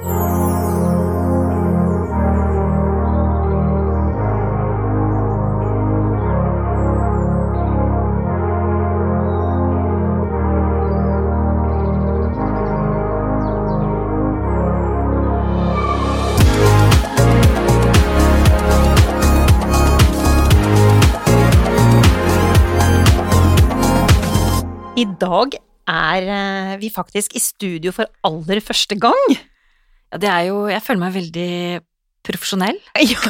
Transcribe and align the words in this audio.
I 0.00 0.02
dag 25.20 25.52
er 25.84 26.24
eh, 26.24 26.80
vi 26.80 26.88
faktisk 26.88 27.36
i 27.36 27.38
studio 27.38 27.92
for 27.92 28.08
aller 28.24 28.60
første 28.64 28.96
gang. 28.96 29.36
Det 30.18 30.30
er 30.30 30.48
jo 30.48 30.64
Jeg 30.70 30.82
føler 30.82 31.04
meg 31.04 31.14
veldig 31.18 31.52
profesjonell. 32.26 32.80
Ja, 33.12 33.20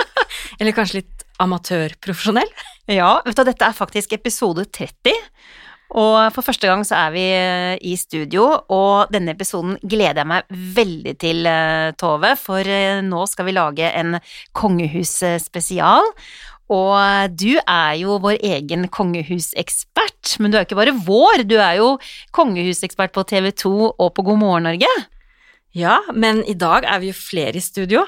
Eller 0.60 0.74
kanskje 0.76 1.02
litt 1.02 1.24
amatørprofesjonell. 1.42 2.48
ja 2.88 3.20
vet 3.26 3.36
du, 3.36 3.44
dette 3.44 3.66
er 3.66 3.76
faktisk 3.76 4.14
episode 4.16 4.64
30. 4.72 5.12
Og 5.96 6.16
for 6.34 6.42
første 6.42 6.66
gang 6.66 6.82
så 6.86 6.96
er 6.98 7.12
vi 7.14 7.24
eh, 7.30 7.76
i 7.86 7.94
studio, 8.00 8.48
og 8.74 9.12
denne 9.14 9.36
episoden 9.36 9.76
gleder 9.84 10.24
jeg 10.24 10.30
meg 10.32 10.48
veldig 10.78 11.14
til, 11.22 11.46
eh, 11.46 11.92
Tove, 12.00 12.32
for 12.40 12.66
eh, 12.66 12.98
nå 13.06 13.22
skal 13.30 13.46
vi 13.46 13.54
lage 13.54 13.92
en 13.94 14.18
kongehusspesial. 14.56 16.10
Og 16.74 17.36
du 17.38 17.52
er 17.62 17.92
jo 18.00 18.16
vår 18.24 18.40
egen 18.42 18.88
kongehusekspert, 18.90 20.34
men 20.40 20.50
du 20.50 20.56
er 20.56 20.64
jo 20.64 20.70
ikke 20.72 20.80
bare 20.80 20.96
vår, 21.06 21.44
du 21.46 21.54
er 21.60 21.78
jo 21.78 21.92
kongehusekspert 22.34 23.14
på 23.14 23.22
TV 23.30 23.52
2 23.54 23.76
og 23.92 24.10
på 24.16 24.26
God 24.26 24.42
morgen 24.42 24.66
Norge. 24.66 24.90
Ja, 25.76 25.98
men 26.16 26.40
i 26.48 26.54
dag 26.56 26.86
er 26.88 27.02
vi 27.02 27.10
jo 27.10 27.16
flere 27.18 27.58
i 27.58 27.64
studio, 27.64 28.06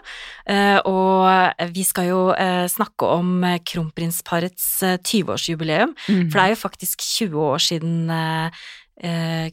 eh, 0.49 0.79
og 0.89 1.69
vi 1.75 1.85
skal 1.85 2.09
jo 2.09 2.21
eh, 2.33 2.65
snakke 2.71 3.10
om 3.19 3.45
eh, 3.45 3.60
kronprinsparets 3.60 4.66
20-årsjubileum. 5.05 5.93
For 6.09 6.38
det 6.38 6.45
er 6.47 6.55
jo 6.55 6.63
faktisk 6.65 7.05
20 7.05 7.49
år 7.52 7.65
siden 7.69 7.97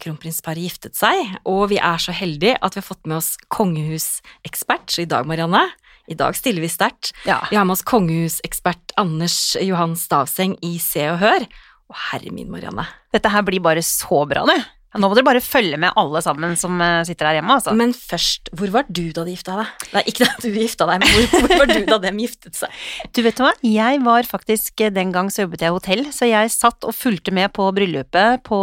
kronprinsparet 0.01 0.57
giftet 0.57 0.95
seg, 0.97 1.35
og 1.45 1.67
vi 1.69 1.77
er 1.77 1.99
så 2.01 2.15
heldige 2.17 2.55
at 2.65 2.73
vi 2.73 2.81
har 2.81 2.87
fått 2.87 3.03
med 3.05 3.19
oss 3.19 3.35
kongehusekspert. 3.53 4.95
I 5.03 5.05
dag, 5.05 5.27
Marianne, 5.29 5.61
i 6.09 6.17
dag 6.17 6.33
stiller 6.33 6.65
vi 6.65 6.71
sterkt. 6.71 7.11
Ja. 7.29 7.43
Vi 7.51 7.59
har 7.59 7.67
med 7.67 7.75
oss 7.75 7.85
kongehusekspert 7.85 8.95
Anders 8.97 9.37
Johan 9.61 9.93
Stavseng 9.99 10.57
i 10.65 10.79
Se 10.81 11.05
og 11.11 11.19
Hør. 11.21 11.45
Å, 11.45 11.97
herre 12.09 12.33
min, 12.33 12.49
Marianne. 12.49 12.87
Dette 13.13 13.29
her 13.29 13.45
blir 13.45 13.61
bare 13.61 13.85
så 13.85 14.23
bra, 14.25 14.47
det. 14.49 14.57
Nå 14.95 15.09
må 15.09 15.15
dere 15.17 15.27
bare 15.27 15.43
følge 15.43 15.79
med 15.81 15.95
alle 15.99 16.21
sammen 16.23 16.55
som 16.59 16.79
eh, 16.83 17.01
sitter 17.07 17.29
her 17.29 17.37
hjemme, 17.39 17.57
altså. 17.57 17.73
Men 17.75 17.91
først, 17.95 18.51
hvor 18.55 18.71
var 18.73 18.87
du 18.87 19.03
da 19.15 19.25
de 19.27 19.35
gifta 19.35 19.57
deg? 19.59 19.89
Nei, 19.95 20.03
ikke 20.11 20.27
da 20.29 20.35
du 20.39 20.49
gifta 20.55 20.87
deg, 20.89 21.03
men 21.03 21.11
hvor, 21.11 21.45
hvor 21.45 21.61
var 21.63 21.71
du 21.71 21.89
da 21.89 21.99
dem 22.07 22.21
giftet 22.23 22.59
seg? 22.59 22.79
Du 23.15 23.21
vet 23.25 23.39
hva, 23.39 23.51
jeg 23.63 23.99
var 24.03 24.27
faktisk 24.27 24.81
Den 24.95 25.11
gang 25.15 25.29
så 25.31 25.45
jobbet 25.45 25.63
jeg 25.63 25.71
i 25.71 25.75
hotell, 25.75 26.05
så 26.15 26.27
jeg 26.29 26.51
satt 26.53 26.87
og 26.87 26.95
fulgte 26.95 27.33
med 27.35 27.51
på 27.55 27.67
bryllupet 27.75 28.43
på 28.47 28.59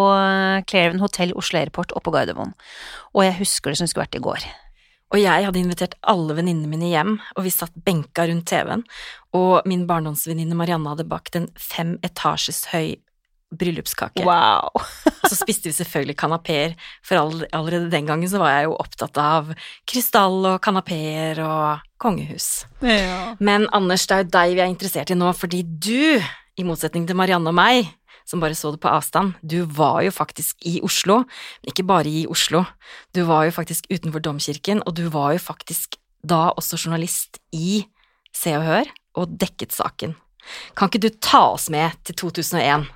Clairven 0.69 1.03
Hotel 1.03 1.33
Oslo 1.39 1.61
Airport 1.61 1.95
oppe 1.97 2.11
på 2.11 2.17
Gardermoen. 2.17 2.53
Og 3.17 3.25
jeg 3.27 3.39
husker 3.39 3.73
det 3.73 3.81
som 3.81 3.89
skulle 3.89 4.07
vært 4.07 4.19
i 4.19 4.25
går. 4.25 4.45
Og 5.13 5.21
jeg 5.21 5.45
hadde 5.45 5.61
invitert 5.61 5.97
alle 6.09 6.35
venninnene 6.39 6.71
mine 6.71 6.89
hjem, 6.89 7.17
og 7.37 7.45
vi 7.45 7.53
satt 7.53 7.75
benka 7.85 8.25
rundt 8.29 8.49
TV-en, 8.49 8.85
og 9.37 9.69
min 9.69 9.85
barndomsvenninne 9.89 10.57
Marianne 10.57 10.89
hadde 10.93 11.09
bakt 11.09 11.37
en 11.37 11.51
fem 11.61 11.99
etasjes 12.07 12.65
høy 12.73 12.97
bryllupskake. 13.59 14.25
Wow! 14.27 14.73
Og 14.75 15.31
så 15.31 15.39
spiste 15.39 15.71
vi 15.71 15.77
selvfølgelig 15.77 16.17
kanapeer, 16.21 16.77
for 17.07 17.21
all, 17.21 17.45
allerede 17.53 17.91
den 17.93 18.09
gangen 18.09 18.31
så 18.31 18.41
var 18.43 18.57
jeg 18.57 18.69
jo 18.69 18.77
opptatt 18.83 19.19
av 19.21 19.53
krystall 19.89 20.41
og 20.55 20.61
kanapeer 20.65 21.43
og 21.45 21.83
kongehus. 22.03 22.67
Ja. 22.83 23.35
Men 23.43 23.69
Anders, 23.77 24.07
det 24.09 24.17
er 24.17 24.25
jo 24.25 24.33
deg 24.35 24.55
vi 24.57 24.65
er 24.65 24.71
interessert 24.73 25.13
i 25.13 25.19
nå, 25.19 25.31
fordi 25.37 25.63
du, 25.63 26.19
i 26.59 26.67
motsetning 26.67 27.07
til 27.09 27.19
Marianne 27.19 27.53
og 27.53 27.59
meg, 27.59 27.93
som 28.29 28.43
bare 28.43 28.57
så 28.57 28.71
det 28.73 28.81
på 28.83 28.91
avstand, 28.91 29.35
du 29.43 29.63
var 29.67 30.03
jo 30.07 30.13
faktisk 30.15 30.63
i 30.69 30.79
Oslo, 30.85 31.23
men 31.27 31.73
ikke 31.73 31.87
bare 31.87 32.11
i 32.11 32.25
Oslo, 32.31 32.65
du 33.15 33.25
var 33.29 33.47
jo 33.49 33.55
faktisk 33.55 33.89
utenfor 33.91 34.23
domkirken, 34.25 34.83
og 34.87 34.97
du 34.99 35.09
var 35.13 35.35
jo 35.37 35.43
faktisk 35.43 35.99
da 36.23 36.53
også 36.55 36.79
journalist 36.79 37.41
i 37.53 37.83
Se 38.33 38.55
og 38.57 38.65
Hør, 38.65 38.93
og 39.19 39.35
dekket 39.41 39.75
saken. 39.77 40.15
Kan 40.79 40.91
ikke 40.91 41.03
du 41.05 41.11
ta 41.23 41.45
oss 41.53 41.69
med 41.73 41.95
til 42.07 42.17
2001? 42.25 42.89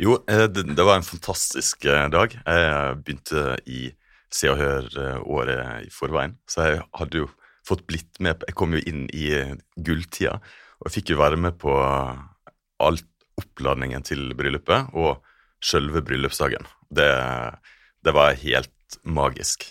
Jo, 0.00 0.16
eh, 0.30 0.46
det, 0.48 0.80
var 0.80 0.96
en 0.96 1.04
fantastisk 1.04 1.84
eh, 1.84 2.06
dag. 2.08 2.32
Jeg 2.32 3.00
begynte 3.04 3.58
i 3.68 3.90
Se 4.32 4.48
og 4.48 4.56
Hør 4.56 4.88
eh, 4.96 5.74
i 5.84 5.90
forveien, 5.92 6.38
så 6.48 6.70
jeg 6.70 6.82
hadde 6.96 7.20
jo 7.20 7.28
fått 7.68 7.84
blitt 7.88 8.16
med 8.24 8.40
Jeg 8.48 8.56
kom 8.56 8.72
jo 8.72 8.80
inn 8.88 9.04
i 9.12 9.28
gulltida, 9.76 10.38
og 10.80 10.88
jeg 10.88 10.94
fikk 10.96 11.12
jo 11.12 11.20
være 11.20 11.36
med 11.44 11.58
på 11.60 11.74
alt 12.80 13.06
oppladningen 13.40 14.04
til 14.06 14.32
bryllupet 14.36 14.96
og 14.96 15.20
sjølve 15.60 16.00
bryllupsdagen. 16.06 16.64
Det, 16.88 17.10
det 18.00 18.16
var 18.16 18.40
helt 18.40 19.00
magisk. 19.04 19.68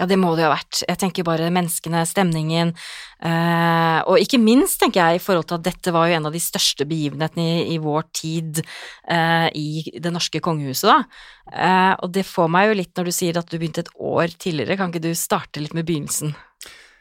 Ja, 0.00 0.06
det 0.08 0.16
må 0.16 0.32
det 0.32 0.46
jo 0.46 0.48
ha 0.48 0.56
vært. 0.56 0.80
Jeg 0.88 0.96
tenker 1.02 1.26
bare 1.28 1.50
menneskene, 1.52 2.06
stemningen, 2.08 2.72
eh, 3.20 3.98
og 4.08 4.22
ikke 4.22 4.40
minst 4.40 4.80
tenker 4.80 5.02
jeg 5.02 5.20
i 5.20 5.22
forhold 5.22 5.50
til 5.50 5.58
at 5.58 5.66
dette 5.66 5.92
var 5.92 6.08
jo 6.08 6.16
en 6.16 6.28
av 6.30 6.32
de 6.32 6.40
største 6.40 6.86
begivenhetene 6.88 7.44
i, 7.44 7.74
i 7.74 7.80
vår 7.84 8.08
tid 8.16 8.62
eh, 8.64 9.48
i 9.52 10.00
det 10.00 10.14
norske 10.14 10.40
kongehuset, 10.40 10.88
da. 10.88 11.26
Eh, 11.50 11.94
og 12.00 12.14
det 12.16 12.24
får 12.24 12.48
meg 12.48 12.70
jo 12.70 12.78
litt 12.80 12.96
når 12.96 13.10
du 13.10 13.14
sier 13.14 13.36
at 13.36 13.52
du 13.52 13.58
begynte 13.58 13.84
et 13.84 13.92
år 14.00 14.32
tidligere, 14.40 14.78
kan 14.80 14.88
ikke 14.88 15.04
du 15.04 15.12
starte 15.18 15.60
litt 15.60 15.76
med 15.76 15.84
begynnelsen? 15.90 16.32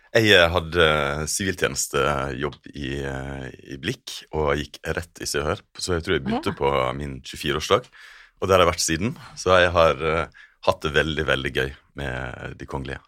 Jeg 0.10 0.34
eh, 0.34 0.48
hadde 0.50 0.86
siviltjenestejobb 1.30 2.72
i, 2.74 2.92
eh, 3.06 3.48
i 3.76 3.80
Blikk 3.82 4.16
og 4.34 4.56
gikk 4.58 4.80
rett 4.98 5.22
i 5.22 5.28
Se 5.30 5.40
og 5.40 5.52
Hør, 5.52 5.66
så 5.78 5.96
jeg 5.96 6.06
tror 6.06 6.18
jeg 6.18 6.26
begynte 6.26 6.56
på 6.58 6.72
min 6.98 7.20
24-årsdag, 7.22 7.90
og 8.40 8.50
der 8.50 8.58
har 8.58 8.66
jeg 8.66 8.72
vært 8.72 8.86
siden. 8.86 9.18
Så 9.38 9.54
jeg 9.62 9.70
har 9.76 10.02
eh, 10.10 10.48
hatt 10.68 10.82
det 10.84 10.92
veldig, 10.96 11.26
veldig 11.28 11.52
gøy 11.56 11.70
med 12.00 12.58
de 12.60 12.68
kongelige. 12.70 13.00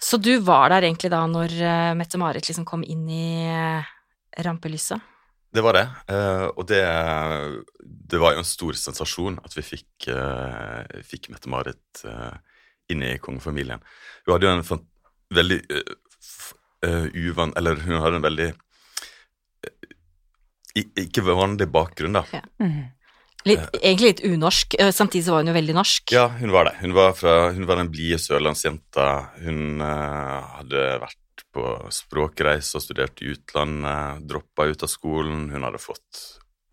Så 0.00 0.16
du 0.16 0.32
var 0.40 0.70
der 0.72 0.86
egentlig 0.86 1.10
da 1.12 1.20
når 1.28 1.54
eh, 1.60 1.94
Mette-Marit 1.98 2.46
liksom 2.48 2.64
kom 2.68 2.84
inn 2.86 3.04
i 3.12 3.44
eh, 3.52 3.88
rampelyset? 4.46 5.08
Det 5.50 5.64
var 5.66 5.76
det, 5.76 5.82
eh, 6.14 6.46
og 6.54 6.62
det, 6.70 6.80
det 7.82 8.20
var 8.22 8.32
jo 8.32 8.40
en 8.40 8.48
stor 8.48 8.78
sensasjon 8.78 9.40
at 9.44 9.56
vi 9.58 9.66
fikk, 9.66 10.06
fikk 11.04 11.28
Mette-Marit 11.34 12.04
inn 12.90 13.02
i 13.06 13.16
kongefamilien. 13.22 13.82
Hun 14.24 14.32
hadde 14.34 14.48
jo 14.48 14.54
en 14.54 14.86
veldig 15.36 15.60
uvan... 17.26 17.52
Eller 17.58 17.82
hun 17.82 17.98
hadde 18.00 18.20
en 18.20 18.24
veldig 18.24 18.48
ikke 21.02 21.26
vanlig 21.26 21.66
bakgrunn, 21.70 22.18
da. 22.20 22.24
Mhm. 22.62 22.88
Litt, 23.48 23.70
egentlig 23.78 24.10
litt 24.10 24.22
unorsk, 24.28 24.74
eh, 24.78 24.90
samtidig 24.92 25.24
så 25.24 25.32
var 25.32 25.44
hun 25.44 25.52
jo 25.52 25.56
veldig 25.56 25.76
norsk. 25.76 26.12
Ja, 26.12 26.26
hun 26.40 26.52
var 26.52 26.68
det. 26.68 26.74
Hun 26.82 26.92
var, 26.96 27.14
fra, 27.16 27.36
hun 27.56 27.64
var 27.68 27.80
den 27.80 27.92
blide 27.92 28.18
sørlandsjenta. 28.20 29.06
Hun 29.46 29.80
uh, 29.80 30.58
hadde 30.58 30.84
vært 31.06 31.46
på 31.54 31.64
språkreise 31.94 32.76
og 32.78 32.84
studert 32.84 33.22
i 33.24 33.32
utlandet, 33.32 34.26
droppa 34.28 34.68
ut 34.68 34.84
av 34.84 34.92
skolen. 34.92 35.48
Hun 35.54 35.64
hadde 35.66 35.80
fått 35.82 36.26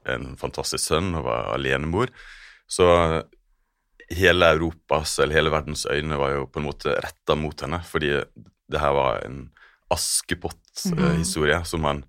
en 0.07 0.35
fantastisk 0.39 0.83
sønn 0.83 1.15
og 1.15 1.25
var 1.27 1.53
alenemor. 1.55 2.11
Så 2.67 2.87
hele 4.11 4.51
Europas, 4.55 5.17
eller 5.19 5.39
hele 5.39 5.51
verdens 5.53 5.85
øyne 5.89 6.19
var 6.19 6.35
jo 6.35 6.45
på 6.51 6.61
en 6.61 6.67
måte 6.67 6.95
retta 7.03 7.35
mot 7.39 7.63
henne, 7.63 7.79
fordi 7.87 8.13
det 8.67 8.83
her 8.83 8.95
var 8.95 9.23
en 9.25 9.45
Askepott-historie 9.93 11.61
som 11.63 11.85
man 11.87 12.03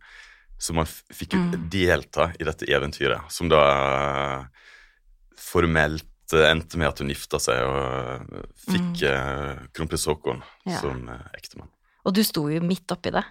så 0.59 0.75
man 0.75 0.87
fikk 0.91 1.37
jo 1.37 1.41
Mm. 1.45 1.69
delta 1.71 2.33
i 2.41 2.45
dette 2.45 2.67
eventyret, 2.67 3.31
som 3.31 3.49
da 3.49 3.61
eh, 3.71 4.47
formelt 5.39 6.33
eh, 6.35 6.51
endte 6.51 6.79
med 6.81 6.89
at 6.91 7.03
hun 7.03 7.13
gifta 7.13 7.39
seg 7.43 7.63
og 7.63 7.79
eh, 8.35 8.47
fikk 8.69 9.05
mm. 9.07 9.69
kronprins 9.77 10.07
Haakon 10.11 10.43
Ja. 10.67 10.81
som 10.83 11.09
ektemann. 11.37 11.71
Og 12.05 12.15
du 12.17 12.23
sto 12.25 12.47
jo 12.51 12.61
midt 12.65 12.91
oppi 12.95 13.13
det. 13.15 13.25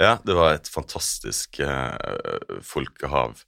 Ja, 0.00 0.16
det 0.26 0.34
var 0.34 0.54
et 0.56 0.68
fantastisk 0.68 1.60
eh, 1.62 2.58
folkehav 2.66 3.44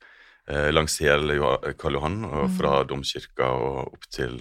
eh, 0.48 0.68
langs 0.72 0.98
hele 1.02 1.38
Karl 1.78 1.98
Johan, 1.98 2.20
og 2.24 2.52
fra 2.58 2.84
domkirka 2.86 3.48
og 3.50 3.96
opp 3.96 4.06
til, 4.14 4.38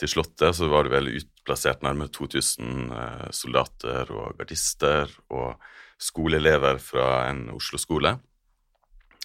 til 0.00 0.08
Slottet 0.12 0.54
så 0.58 0.68
var 0.68 0.84
det 0.84 0.92
vel 0.92 1.08
utplassert 1.16 1.82
nærmere 1.82 2.12
2000 2.12 2.92
eh, 2.92 3.30
soldater 3.32 4.12
og 4.12 4.36
gardister 4.38 5.08
og 5.30 5.56
skoleelever 6.00 6.80
fra 6.82 7.28
en 7.30 7.46
Oslo-skole. 7.54 8.16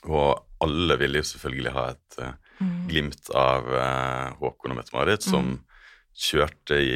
Og 0.08 0.64
alle 0.64 0.96
ville 1.00 1.22
jo 1.22 1.28
selvfølgelig 1.28 1.74
ha 1.76 1.86
et 1.94 2.20
eh, 2.24 2.38
glimt 2.90 3.32
av 3.36 3.68
uh, 3.68 4.38
Håkon 4.40 4.74
og 4.74 4.80
Mette-Marit, 4.80 5.24
som 5.24 5.58
kjørte 6.20 6.80
i 6.84 6.96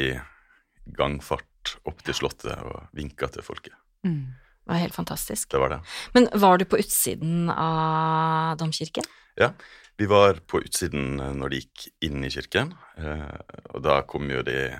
gangfart 0.96 1.76
opp 1.88 2.02
til 2.04 2.16
Slottet 2.16 2.60
og 2.60 2.90
vinka 2.96 3.30
til 3.32 3.44
folket. 3.44 3.76
Mm. 4.04 4.34
Det 4.64 4.72
var 4.72 4.80
helt 4.80 4.96
fantastisk. 4.96 5.50
Det 5.52 5.60
var 5.60 5.72
det. 5.72 5.80
Men 6.16 6.28
var 6.40 6.60
du 6.60 6.66
på 6.68 6.80
utsiden 6.80 7.50
av 7.52 8.56
domkirken? 8.60 9.08
Ja, 9.40 9.52
vi 10.00 10.08
var 10.08 10.40
på 10.48 10.60
utsiden 10.64 11.20
eh, 11.20 11.36
når 11.36 11.52
de 11.52 11.62
gikk 11.62 11.86
inn 12.08 12.24
i 12.24 12.32
kirken, 12.32 12.74
eh, 13.00 13.38
og 13.72 13.84
da 13.84 14.00
kom 14.08 14.28
jo 14.32 14.44
de 14.44 14.74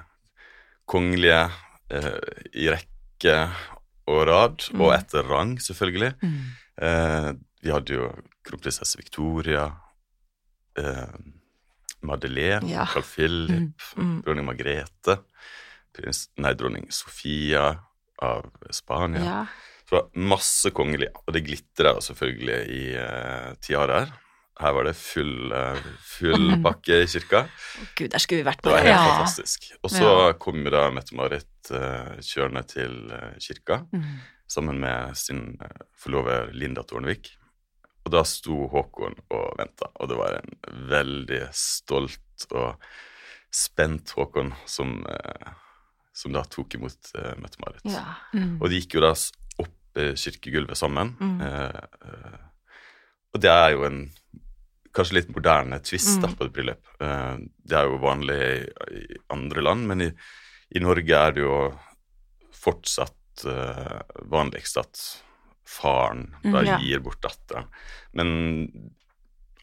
kongelige 0.88 1.46
i 2.56 2.64
rekke 2.73 3.35
og 4.06 4.27
rad, 4.29 4.65
og 4.75 4.91
Mm. 4.91 4.99
etter 4.99 5.23
rang, 5.29 5.56
selvfølgelig. 5.61 6.15
Eh, 6.83 7.33
vi 7.62 7.71
hadde 7.71 7.95
jo 7.95 8.11
kronprinsesse 8.45 8.97
Victoria, 8.99 9.71
eh, 10.77 11.15
Madeleine, 12.03 12.69
Ja. 12.69 12.85
Carl 12.87 13.03
Philip, 13.03 13.81
Mm. 13.97 14.23
dronning 14.23 14.45
Margrethe, 14.47 15.19
prins, 15.95 16.29
nei, 16.37 16.53
dronning 16.55 16.91
Sofia 16.93 17.79
av 18.23 18.51
Spania. 18.71 19.25
Ja. 19.25 19.47
Så 19.87 19.91
det 19.91 20.03
var 20.03 20.11
masse 20.29 20.71
kongelig, 20.71 21.09
og 21.27 21.33
det 21.35 21.45
glitrer 21.47 22.01
selvfølgelig 22.01 22.69
i 22.69 22.97
uh, 22.97 23.55
tiaraer. 23.61 24.11
Her 24.61 24.73
var 24.77 24.85
det 24.87 24.95
full, 24.97 25.51
eh, 25.53 25.81
full 26.06 26.53
pakke 26.67 27.01
i 27.03 27.06
kirka. 27.11 27.45
Gud, 27.99 28.11
der 28.12 28.19
skulle 28.23 28.43
vi 28.45 28.49
vært 28.51 28.62
Det 28.62 28.71
var 28.73 28.85
helt 28.85 28.95
Ja. 28.95 29.06
fantastisk. 29.17 29.71
Og 29.83 29.91
så 29.91 30.05
Ja. 30.05 30.33
kommer 30.39 30.71
da 30.71 30.91
Mette-Marit 30.95 31.71
uh, 31.73 32.15
kjørende 32.23 32.62
til 32.71 33.11
eh, 33.11 33.35
kirka 33.41 33.81
Mm. 33.93 34.05
sammen 34.47 34.79
med 34.81 35.17
sin 35.17 35.59
forlover 35.99 36.53
Linda 36.53 36.83
Tornvik. 36.83 37.33
Og 38.06 38.12
da 38.12 38.23
sto 38.23 38.69
Håkon 38.69 39.15
og 39.31 39.55
venta, 39.59 39.87
og 39.97 40.09
det 40.09 40.17
var 40.19 40.35
en 40.39 40.89
veldig 40.91 41.49
stolt 41.56 42.47
og 42.53 42.77
spent 43.51 44.11
Håkon 44.15 44.53
som, 44.67 45.05
som 46.15 46.33
da 46.33 46.43
tok 46.45 46.75
imot 46.75 47.11
Mette-Marit. 47.41 47.81
Ja. 47.89 48.05
Mm. 48.35 48.59
Og 48.61 48.69
de 48.71 48.79
gikk 48.83 48.95
jo 48.95 49.01
da 49.01 49.15
opp 49.59 49.97
kirkegulvet 49.97 50.77
sammen. 50.77 51.17
Mm. 51.19 51.41
Og 53.35 53.41
det 53.41 53.51
er 53.51 53.71
jo 53.75 53.85
en 53.89 54.12
kanskje 54.94 55.17
litt 55.19 55.31
moderne 55.35 55.81
twist 55.82 56.20
da, 56.23 56.29
Mm. 56.29 56.37
på 56.38 56.44
et 56.46 56.52
bryllup. 56.55 56.87
Eh, 57.00 57.37
det 57.67 57.76
er 57.79 57.85
jo 57.91 57.99
vanlig 57.99 58.38
i, 58.94 59.19
andre 59.35 59.62
land, 59.62 59.87
men 59.91 60.00
i, 60.06 60.11
i 60.76 60.81
Norge 60.81 61.11
er 61.19 61.32
det 61.37 61.43
jo 61.43 61.56
fortsatt 62.55 63.44
eh, 63.50 64.00
vanligst 64.31 64.76
at 64.79 65.00
faren 65.67 66.29
da 66.43 66.61
Mm, 66.61 66.67
ja. 66.67 66.79
gir 66.79 67.00
bort 67.00 67.20
datteren. 67.25 67.67
Men 68.12 68.91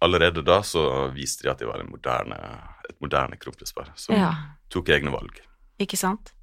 allerede 0.02 0.42
da 0.44 0.62
så 0.66 1.12
viste 1.14 1.44
de 1.46 1.52
at 1.52 1.60
de 1.60 1.66
var 1.70 1.80
en 1.80 1.92
moderne, 1.92 2.38
et 2.90 2.98
moderne 3.00 3.38
kronprinspar 3.38 3.92
som 3.96 4.16
Ja. 4.16 4.34
tok 4.70 4.90
egne 4.90 5.12
valg. 5.14 5.40
Ikke 5.80 5.98
sant? 5.98 6.34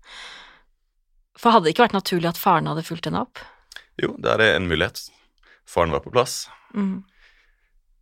For 1.36 1.50
hadde 1.52 1.64
det 1.68 1.74
ikke 1.76 1.86
vært 1.88 1.98
naturlig 2.00 2.28
at 2.28 2.38
faren 2.40 2.66
hadde 2.66 2.82
fulgt 2.86 3.04
henne 3.06 3.20
opp? 3.20 3.38
Jo, 4.00 4.16
der 4.18 4.40
er 4.40 4.56
en 4.56 4.68
mulighet. 4.68 5.10
Faren 5.66 5.90
var 5.90 6.00
på 6.00 6.10
plass. 6.12 6.48
Mm. 6.74 7.04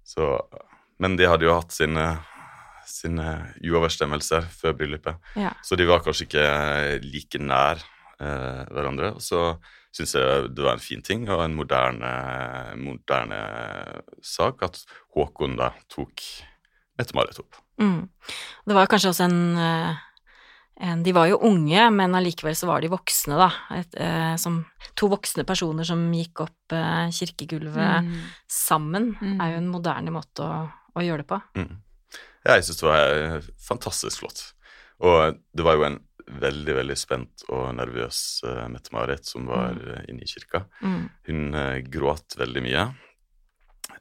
Så, 0.04 0.40
men 0.98 1.16
de 1.16 1.26
hadde 1.28 1.44
jo 1.48 1.54
hatt 1.54 1.72
sine, 1.72 2.18
sine 2.86 3.26
uoverstemmelser 3.64 4.46
før 4.50 4.72
bryllupet, 4.78 5.16
Ja. 5.36 5.52
så 5.62 5.76
de 5.76 5.84
var 5.88 6.00
kanskje 6.04 6.26
ikke 6.28 6.46
like 7.04 7.38
nær 7.42 7.82
eh, 8.20 8.64
hverandre. 8.72 9.14
Og 9.14 9.20
så 9.20 9.58
syns 9.92 10.14
jeg 10.14 10.54
det 10.54 10.64
var 10.64 10.74
en 10.76 10.78
fin 10.84 11.02
ting 11.02 11.28
og 11.28 11.42
en 11.44 11.54
moderne, 11.56 12.10
moderne 12.80 13.40
sak 14.24 14.62
at 14.66 14.82
Håkon 15.16 15.56
da 15.58 15.70
tok 15.92 16.20
Mette-Marit 16.98 17.38
opp. 17.42 17.56
Mm. 17.80 18.08
Det 18.66 18.74
var 18.76 18.86
kanskje 18.88 19.10
også 19.12 19.24
en, 19.28 19.56
eh, 19.60 19.96
en 20.80 21.02
De 21.02 21.12
var 21.12 21.26
jo 21.28 21.38
unge, 21.44 21.90
men 21.92 22.12
allikevel 22.14 22.54
så 22.56 22.66
var 22.68 22.80
de 22.80 22.88
voksne, 22.92 23.36
da. 23.36 23.50
Et, 23.76 23.94
eh, 24.00 24.36
som 24.36 24.64
to 24.94 25.08
voksne 25.08 25.44
personer 25.44 25.84
som 25.84 26.10
gikk 26.12 26.40
opp 26.40 26.72
eh, 26.72 27.08
kirkegulvet 27.12 28.04
Mm. 28.04 28.22
sammen, 28.48 29.16
Mm. 29.20 29.40
er 29.40 29.50
jo 29.52 29.56
en 29.58 29.68
moderne 29.72 30.10
måte 30.12 30.40
å, 30.44 30.70
å 30.96 31.04
gjøre 31.04 31.22
det 31.24 31.28
på. 31.30 31.38
Mm. 31.60 31.76
Jeg 32.46 32.64
syns 32.66 32.80
det 32.80 32.86
var 32.88 33.14
eh, 33.20 33.48
fantastisk 33.68 34.22
flott. 34.22 34.42
Og 35.04 35.38
det 35.52 35.64
var 35.66 35.76
jo 35.76 35.86
en 35.90 35.98
veldig, 36.26 36.74
veldig 36.80 36.96
spent 36.98 37.44
og 37.54 37.68
nervøs 37.78 38.20
uh, 38.46 38.64
Mette-Marit 38.72 39.28
som 39.28 39.44
var 39.46 39.76
mm. 39.76 40.06
inne 40.10 40.24
i 40.24 40.30
kirka. 40.30 40.64
Mm. 40.82 41.02
Hun 41.28 41.42
uh, 41.54 41.76
gråt 41.92 42.34
veldig 42.40 42.62
mye. 42.64 42.86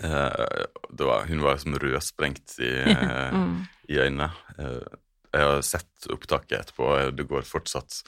Uh, 0.03 0.65
det 0.89 1.05
var, 1.05 1.25
hun 1.29 1.43
var 1.45 1.57
som 1.61 1.75
rødsprengt 1.79 2.55
i, 2.59 2.71
eh, 2.95 3.33
Mm. 3.35 3.65
i 3.89 3.99
øynene. 4.01 4.29
Eh, 4.57 4.95
jeg 5.35 5.43
har 5.43 5.61
sett 5.67 6.07
opptaket 6.13 6.57
etterpå, 6.61 6.87
og 6.87 7.15
det 7.17 7.27
går 7.29 7.43
fortsatt 7.45 7.99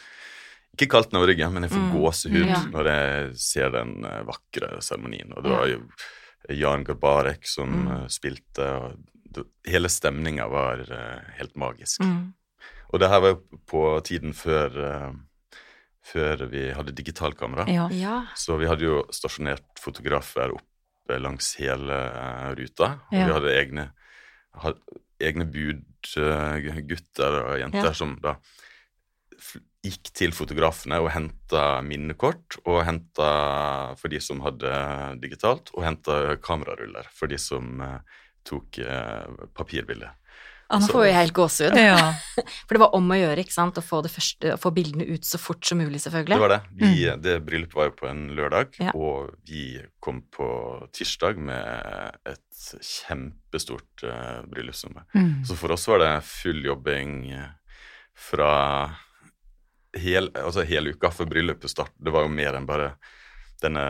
ikke 0.77 0.87
kaldt 0.93 1.11
nedover 1.11 1.31
ryggen, 1.33 1.53
men 1.53 1.65
jeg 1.67 1.73
får 1.73 1.83
Mm. 1.83 1.91
gåsehud 1.99 2.47
Ja. 2.47 2.61
når 2.71 2.89
jeg 2.93 3.35
ser 3.41 3.69
den 3.73 4.05
eh, 4.05 4.23
vakre 4.23 4.79
seremonien. 4.81 5.33
Og 5.35 5.43
det 5.43 5.51
var 5.51 5.67
jo 5.67 5.81
Jan 6.49 6.83
Garbarek 6.83 7.45
som 7.47 7.69
Mm. 7.69 7.87
eh, 8.03 8.07
spilte, 8.07 8.67
og 8.81 9.45
hele 9.67 9.89
stemninga 9.89 10.47
var 10.49 10.79
eh, 10.91 11.19
helt 11.37 11.55
magisk. 11.55 11.99
Mm. 12.01 12.33
Og 12.93 12.99
det 12.99 13.09
her 13.09 13.19
var 13.19 13.29
jo 13.35 13.59
på 13.67 13.81
tiden 14.03 14.33
før, 14.33 14.77
eh, 14.87 15.11
før 16.07 16.45
vi 16.49 16.71
hadde 16.71 16.93
digitalkamera. 16.95 17.65
Ja. 17.67 17.89
Ja. 17.91 18.25
Så 18.35 18.57
vi 18.57 18.65
hadde 18.67 18.83
jo 18.87 19.03
stasjonert 19.11 19.65
fotografer 19.79 20.53
oppe 20.55 21.19
langs 21.19 21.55
hele 21.59 21.97
ruta. 22.55 22.99
Og 23.11 23.17
Ja. 23.17 23.25
vi 23.27 23.33
hadde 23.33 23.57
egne, 23.59 23.91
had, 24.55 24.79
egne 25.19 25.45
budgutter 25.51 27.43
og 27.43 27.59
jenter 27.59 27.83
Ja. 27.89 27.93
som 27.93 28.19
da 28.21 28.35
gikk 29.87 30.11
til 30.15 30.35
fotografene 30.35 30.99
og 31.03 31.09
henta 31.15 31.79
minnekort, 31.85 32.59
og 32.65 32.83
henta 32.87 33.31
for 33.99 34.13
de 34.13 34.21
som 34.23 34.43
hadde 34.45 34.71
digitalt, 35.23 35.71
og 35.75 35.85
henta 35.87 36.37
kameraruller 36.43 37.09
for 37.15 37.31
de 37.31 37.39
som 37.41 37.81
eh, 37.83 38.21
tok 38.47 38.79
eh, 38.83 39.43
papirbilde. 39.57 40.13
Ah, 40.67 40.81
nå 40.83 40.87
får 40.91 41.03
vi 41.05 41.11
helt 41.15 41.31
gåsehud. 41.35 41.77
Ja. 41.79 42.09
For 42.67 42.75
det 42.75 42.81
var 42.81 42.95
om 42.97 43.05
å 43.07 43.15
gjøre, 43.15 43.39
ikke 43.39 43.55
sant, 43.55 43.77
å 43.79 43.83
få, 43.85 44.01
det 44.03 44.11
første, 44.11 44.49
å 44.51 44.59
få 44.59 44.73
bildene 44.75 45.05
ut 45.07 45.23
så 45.23 45.39
fort 45.39 45.63
som 45.63 45.79
mulig, 45.79 46.01
selvfølgelig. 46.03 46.35
Det 46.35 46.43
var 46.43 46.51
det. 46.51 46.59
Vi, 46.81 47.05
Det 47.23 47.35
bryllupet 47.47 47.77
var 47.79 47.87
jo 47.87 47.93
på 48.01 48.09
en 48.09 48.25
lørdag, 48.35 48.75
Ja. 48.83 48.91
og 48.91 49.31
vi 49.47 49.79
kom 50.03 50.25
på 50.27 50.49
tirsdag 50.91 51.39
med 51.39 52.19
et 52.27 52.65
kjempestort 52.83 54.03
uh, 54.03 54.43
bryllupsnummer. 54.51 55.07
Mm. 55.15 55.45
Så 55.47 55.55
for 55.55 55.71
oss 55.71 55.87
var 55.87 56.03
det 56.03 56.11
full 56.27 56.59
jobbing 56.67 57.31
fra 58.27 58.51
hel, 60.01 60.31
altså 60.35 60.65
hele 60.67 60.95
uka 60.95 61.11
før 61.13 61.29
bryllupet 61.31 61.69
start. 61.71 61.93
Det 61.99 62.13
var 62.13 62.27
jo 62.27 62.33
mer 62.33 62.57
enn 62.57 62.67
bare 62.69 62.93
denne 63.61 63.83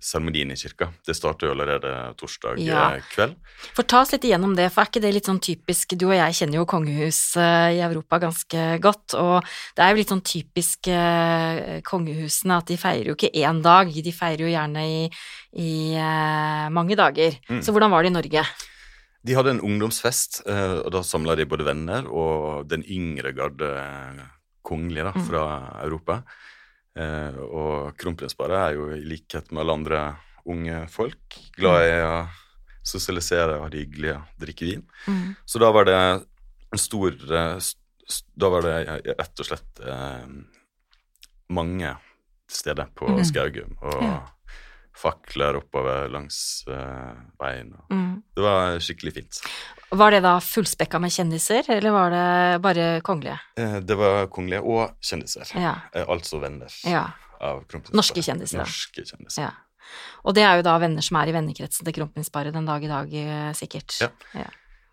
seremonien 0.00 0.52
i 0.52 0.56
kirka. 0.56 0.88
Det 1.06 1.14
startet 1.16 1.48
jo 1.48 1.52
allerede 1.52 1.90
torsdag 2.16 2.58
Ja. 2.58 2.94
eh, 2.94 3.02
kveld. 3.12 3.36
For 3.74 3.82
ta 3.82 4.00
oss 4.00 4.12
litt 4.12 4.24
igjennom 4.24 4.56
det, 4.56 4.70
for 4.72 4.82
er 4.82 4.86
ikke 4.88 5.02
det 5.02 5.12
litt 5.14 5.26
sånn 5.28 5.40
typisk 5.40 5.96
Du 5.98 6.06
og 6.08 6.14
jeg 6.16 6.32
kjenner 6.32 6.60
jo 6.60 6.64
kongehus 6.64 7.36
eh, 7.36 7.76
i 7.76 7.80
Europa 7.84 8.18
ganske 8.18 8.80
godt, 8.80 9.14
og 9.14 9.44
det 9.76 9.84
er 9.84 9.90
jo 9.90 9.96
litt 9.96 10.08
sånn 10.08 10.24
typisk 10.24 10.88
eh, 10.88 11.80
kongehusene 11.82 12.56
at 12.56 12.66
de 12.66 12.76
feirer 12.76 13.06
jo 13.12 13.14
ikke 13.14 13.34
én 13.34 13.62
dag, 13.62 13.92
de 13.92 14.12
feirer 14.12 14.40
jo 14.46 14.54
gjerne 14.54 14.86
i, 14.88 15.10
i 15.52 15.96
mange 16.70 16.96
dager. 16.96 17.36
Mm. 17.50 17.60
Så 17.62 17.72
hvordan 17.72 17.90
var 17.90 18.02
det 18.02 18.10
i 18.10 18.16
Norge? 18.16 18.44
De 19.22 19.34
hadde 19.36 19.50
en 19.50 19.60
ungdomsfest, 19.60 20.46
og 20.46 20.90
da 20.92 21.02
samla 21.04 21.36
de 21.36 21.44
både 21.44 21.66
venner 21.66 22.06
og 22.08 22.68
den 22.70 22.80
yngre 22.88 23.34
garde 23.36 23.68
kongelige 24.70 25.08
da, 25.10 25.12
Mm. 25.16 25.26
fra 25.26 25.44
Europa. 25.84 26.22
Eh, 26.96 27.36
og 27.38 27.96
kronprinsparet 28.00 28.58
er 28.58 28.78
jo 28.78 28.88
i 28.94 29.02
likhet 29.02 29.50
med 29.52 29.62
alle 29.62 29.76
andre 29.78 30.00
unge 30.50 30.88
folk 30.90 31.36
glad 31.58 31.84
i 31.86 31.98
å 32.02 32.14
sosialisere 32.82 33.58
og 33.58 33.66
ha 33.66 33.68
det 33.70 33.84
hyggelig 33.84 34.14
og 34.16 34.40
drikke 34.40 34.66
vin. 34.66 34.82
Mm. 35.06 35.36
Så 35.46 35.60
da 35.62 35.70
var 35.70 35.86
det 35.86 35.98
en 36.00 36.78
stor 36.80 37.12
eh, 37.12 37.58
Da 38.34 38.48
var 38.50 38.64
det 38.66 38.74
eh, 38.88 39.12
rett 39.20 39.38
og 39.42 39.46
slett 39.46 39.80
eh, 39.86 40.24
mange 41.54 41.92
steder 42.50 42.88
på 42.98 43.06
mm. 43.06 43.24
Skaugum, 43.28 43.76
og 43.82 44.02
Ja. 44.02 44.16
Fakler 45.00 45.56
oppover 45.60 46.10
langs 46.12 46.36
uh, 46.68 47.16
veien. 47.40 47.70
Mm. 47.88 48.18
Det 48.36 48.44
var 48.44 48.76
skikkelig 48.84 49.12
fint. 49.16 49.40
Var 49.90 50.12
det 50.14 50.20
da 50.26 50.34
fullspekka 50.44 51.00
med 51.02 51.10
kjendiser, 51.14 51.66
eller 51.72 51.94
var 51.94 52.12
det 52.14 52.26
bare 52.62 52.84
kongelige? 53.06 53.38
Eh, 53.58 53.78
Det 53.80 53.96
var 53.98 54.28
kongelige 54.30 54.60
og 54.62 54.92
kjendiser. 55.02 55.48
Ja. 55.58 55.72
Eh, 55.96 56.04
Altså 56.06 56.38
venner 56.42 56.70
ja. 56.86 57.06
av 57.40 57.64
kronprinsparet. 57.64 57.96
Norske 57.98 58.22
kjendiser. 58.22 58.60
Norske 58.62 59.06
kjendiser. 59.08 59.48
ja. 59.48 59.50
Og 60.22 60.36
det 60.36 60.44
er 60.46 60.60
jo 60.60 60.62
da 60.62 60.76
venner 60.78 61.02
som 61.02 61.16
er 61.18 61.32
i 61.32 61.34
vennekretsen 61.34 61.82
til 61.88 61.96
kronprinsparet 61.96 62.54
den 62.54 62.68
dag 62.68 62.84
i 62.84 62.90
dag, 62.92 63.14
eh, 63.24 63.50
sikkert. 63.58 63.96
Ja. 64.04 64.46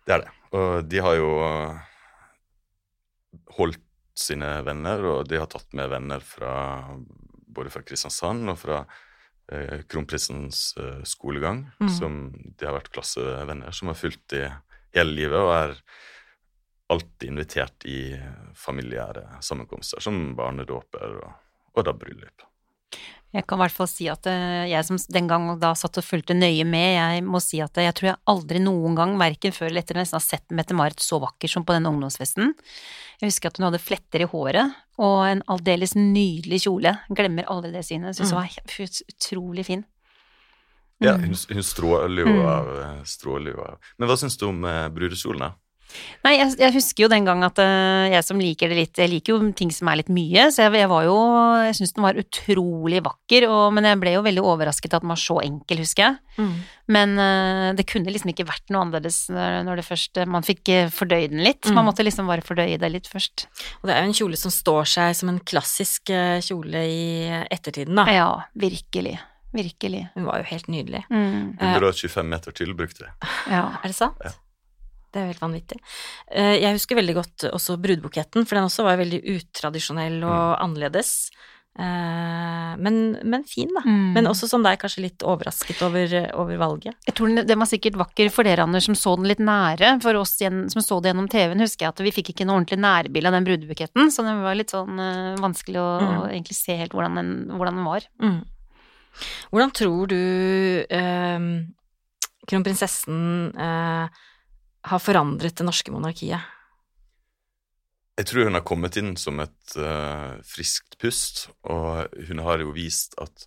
Det 0.08 0.16
er 0.16 0.24
det. 0.24 0.32
Og 0.56 0.88
de 0.88 0.98
har 1.04 1.14
jo 1.20 1.28
eh, 1.44 1.84
holdt 3.58 3.84
sine 4.18 4.48
venner, 4.66 5.04
og 5.06 5.28
de 5.30 5.38
har 5.38 5.46
tatt 5.52 5.70
med 5.78 5.90
venner 5.92 6.24
fra 6.26 6.54
både 7.54 7.70
fra 7.70 7.84
Kristiansand 7.86 8.50
og 8.50 8.58
fra 8.58 8.80
kronprinsens 9.88 10.76
eh, 10.76 11.02
skolegang, 11.08 11.70
Mm. 11.80 11.88
som 11.88 12.32
de 12.58 12.66
har 12.66 12.74
vært 12.74 12.90
klassevenner, 12.92 13.72
som 13.72 13.88
har 13.88 13.94
fulgt 13.96 14.28
de 14.34 14.42
hele 14.94 15.14
livet 15.14 15.38
og 15.38 15.52
er 15.54 15.74
alltid 16.90 17.28
invitert 17.28 17.84
i 17.84 18.16
familiære 18.56 19.42
sammenkomster, 19.44 20.00
som 20.00 20.34
barnedåper 20.36 21.18
og, 21.22 21.32
og 21.74 21.84
da 21.84 21.92
bryllup. 21.92 22.44
Jeg 23.36 23.44
kan 23.44 23.58
i 23.58 23.60
hvert 23.60 23.74
fall 23.76 23.88
si 23.90 24.06
at 24.08 24.24
eh, 24.30 24.70
jeg 24.70 24.86
som 24.88 24.96
den 25.12 25.26
gang 25.28 25.50
da 25.60 25.74
satt 25.76 25.98
og 26.00 26.04
fulgte 26.06 26.32
nøye 26.32 26.64
med, 26.64 26.94
jeg 26.96 27.24
må 27.26 27.42
si 27.44 27.58
at 27.60 27.76
jeg 27.76 27.92
tror 27.98 28.08
jeg 28.08 28.20
aldri 28.32 28.62
noen 28.64 28.96
gang, 28.96 29.18
verken 29.20 29.52
før 29.52 29.68
eller 29.68 29.82
etter, 29.84 29.98
nesten 30.00 30.16
har 30.16 30.24
sett 30.24 30.54
Mette-Marit 30.56 31.04
så 31.04 31.18
vakker 31.20 31.52
som 31.52 31.66
på 31.68 31.76
den 31.76 31.90
ungdomsfesten. 31.90 32.54
Jeg 33.20 33.28
husker 33.28 33.50
at 33.52 33.60
hun 33.60 33.68
hadde 33.68 33.82
fletter 33.84 34.24
i 34.24 34.30
håret 34.32 34.72
og 34.96 35.18
en 35.28 35.44
aldeles 35.52 35.92
nydelig 35.98 36.62
kjole. 36.64 36.94
Jeg 37.10 37.18
glemmer 37.20 37.50
aldri 37.52 37.74
det 37.74 37.84
synet. 37.84 38.16
Syns 38.16 38.32
hun 38.32 38.40
var 38.40 38.56
utrolig 39.12 39.66
fin. 39.68 39.84
Ja, 40.98 41.12
Mm. 41.14 41.28
hun, 41.28 41.34
hun 41.54 41.62
stråler 41.62 42.24
jo 42.26 42.40
av 42.48 42.68
eh, 42.82 43.02
stråler 43.06 43.52
jo 43.54 43.60
av 43.62 43.76
Men 44.00 44.08
hva 44.10 44.16
syns 44.18 44.34
du 44.36 44.48
om 44.48 44.64
eh, 44.66 44.88
brudekjolen, 44.90 45.44
da? 45.44 45.52
Nei, 46.26 46.34
jeg, 46.36 46.54
jeg 46.60 46.74
husker 46.74 47.04
jo 47.04 47.10
den 47.10 47.26
gang 47.26 47.42
at 47.46 47.60
uh, 47.62 48.06
jeg 48.10 48.24
som 48.26 48.40
liker 48.40 48.70
det 48.70 48.76
litt 48.78 49.00
Jeg 49.00 49.10
liker 49.12 49.34
jo 49.34 49.50
ting 49.56 49.70
som 49.72 49.88
er 49.90 50.00
litt 50.00 50.10
mye, 50.12 50.48
så 50.52 50.66
jeg, 50.66 50.74
jeg 50.82 50.90
var 50.90 51.06
jo 51.06 51.16
Jeg 51.64 51.76
syns 51.78 51.94
den 51.96 52.04
var 52.04 52.18
utrolig 52.20 53.00
vakker, 53.06 53.46
og, 53.48 53.62
men 53.76 53.88
jeg 53.88 54.00
ble 54.02 54.16
jo 54.16 54.24
veldig 54.26 54.44
overrasket 54.44 54.98
at 54.98 55.04
den 55.04 55.12
var 55.12 55.20
så 55.22 55.38
enkel, 55.44 55.80
husker 55.84 56.04
jeg. 56.04 56.18
Mm. 56.38 56.52
Men 56.96 57.14
uh, 57.20 57.68
det 57.78 57.86
kunne 57.88 58.12
liksom 58.12 58.32
ikke 58.34 58.46
vært 58.48 58.72
noe 58.72 58.84
annerledes 58.84 59.20
når, 59.32 59.62
når 59.66 59.80
det 59.80 59.86
først 59.88 60.20
Man 60.30 60.46
fikk 60.46 60.70
eh, 60.72 60.92
fordøyd 60.92 61.32
den 61.32 61.42
litt. 61.44 61.64
Mm. 61.66 61.78
Man 61.78 61.88
måtte 61.88 62.04
liksom 62.06 62.28
bare 62.30 62.44
fordøye 62.44 62.78
det 62.80 62.92
litt 62.92 63.08
først. 63.10 63.48
Og 63.80 63.88
det 63.88 63.96
er 63.96 64.04
jo 64.04 64.10
en 64.12 64.18
kjole 64.20 64.38
som 64.40 64.52
står 64.54 64.88
seg 64.92 65.16
som 65.18 65.32
en 65.32 65.40
klassisk 65.40 66.12
kjole 66.44 66.84
i 66.88 67.08
ettertiden, 67.48 67.98
da. 67.98 68.06
Ja, 68.12 68.28
virkelig. 68.58 69.18
Virkelig. 69.56 70.08
Hun 70.14 70.28
var 70.28 70.42
jo 70.42 70.48
helt 70.50 70.68
nydelig. 70.68 71.04
Mm, 71.08 71.56
125 71.60 72.28
meter 72.28 72.52
til 72.56 72.74
brukte 72.76 73.06
vi. 73.06 73.10
ja. 73.54 73.64
Er 73.80 73.88
det 73.88 73.96
sant? 73.96 74.20
Ja. 74.24 74.34
Det 75.12 75.20
er 75.20 75.26
jo 75.26 75.32
helt 75.32 75.40
vanvittig. 75.46 75.78
Eh, 76.30 76.56
Jeg 76.60 76.74
husker 76.76 76.96
veldig 77.00 77.14
godt 77.14 77.44
også 77.52 77.78
brudebuketten, 77.80 78.44
for 78.46 78.56
den 78.58 78.64
også 78.68 78.84
var 78.84 78.98
veldig 79.00 79.22
utradisjonell 79.38 80.22
og 80.24 80.58
Mm. 80.58 80.62
annerledes. 80.64 81.30
Eh, 81.78 82.76
Men, 82.78 83.18
men 83.24 83.44
fin, 83.44 83.68
da. 83.74 83.80
Mm. 83.86 84.12
Men 84.14 84.26
også 84.26 84.46
som 84.48 84.62
deg, 84.62 84.78
kanskje 84.78 85.00
litt 85.02 85.18
overrasket 85.22 85.80
over, 85.82 86.12
over 86.34 86.56
valget. 86.58 86.94
Jeg 87.06 87.14
tror 87.14 87.28
den, 87.34 87.46
den 87.46 87.58
var 87.58 87.66
sikkert 87.66 87.96
vakker 87.98 88.30
for 88.30 88.44
dere, 88.44 88.62
Anders, 88.66 88.84
som 88.86 88.94
så 88.94 89.16
den 89.16 89.26
litt 89.26 89.38
nære. 89.42 90.00
For 90.02 90.14
oss 90.20 90.36
som 90.38 90.66
så 90.82 91.00
det 91.02 91.10
gjennom 91.14 91.28
TV-en, 91.30 91.58
husker 91.64 91.86
jeg 91.86 91.94
at 91.94 92.00
vi 92.04 92.10
fikk 92.12 92.30
ikke 92.34 92.46
noe 92.46 92.58
ordentlig 92.60 92.78
nærbilde 92.78 93.26
av 93.26 93.32
den 93.38 93.44
brudebuketten, 93.48 94.10
så 94.12 94.22
den 94.26 94.42
var 94.42 94.54
litt 94.54 94.70
sånn 94.70 94.98
eh, 95.00 95.40
vanskelig 95.40 95.80
å, 95.80 95.88
Mm. 96.02 96.30
egentlig 96.36 96.54
se 96.58 96.76
helt 96.76 96.92
hvordan 96.92 97.14
den, 97.16 97.32
hvordan 97.56 97.74
den 97.80 97.84
var. 97.88 98.02
Mm. 98.20 98.44
Hvordan 99.50 99.72
tror 99.72 100.06
du 100.06 100.86
eh, 100.90 101.40
kronprinsessen 102.48 103.54
eh, 103.58 104.08
har 104.90 105.02
forandret 105.02 105.58
det 105.58 105.66
norske 105.66 105.92
monarkiet? 105.94 106.54
Jeg 108.18 108.26
tror 108.26 108.48
hun 108.48 108.58
har 108.58 108.66
kommet 108.66 108.96
inn 108.98 109.12
som 109.20 109.38
et 109.44 109.76
uh, 109.78 110.40
friskt 110.46 110.96
pust, 110.98 111.46
og 111.62 112.10
hun 112.26 112.42
har 112.42 112.64
jo 112.64 112.74
vist 112.74 113.14
at 113.22 113.46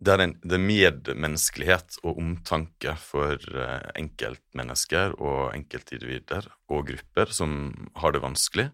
det 0.00 0.14
er, 0.14 0.22
en, 0.24 0.32
det 0.40 0.56
er 0.56 0.64
medmenneskelighet 0.64 1.98
og 2.02 2.18
omtanke 2.18 2.96
for 2.98 3.36
uh, 3.54 3.90
enkeltmennesker 4.00 5.14
og 5.20 5.52
enkeltindivider 5.54 6.48
og 6.72 6.88
grupper 6.88 7.34
som 7.36 7.68
har 8.00 8.16
det 8.16 8.24
vanskelig. 8.24 8.70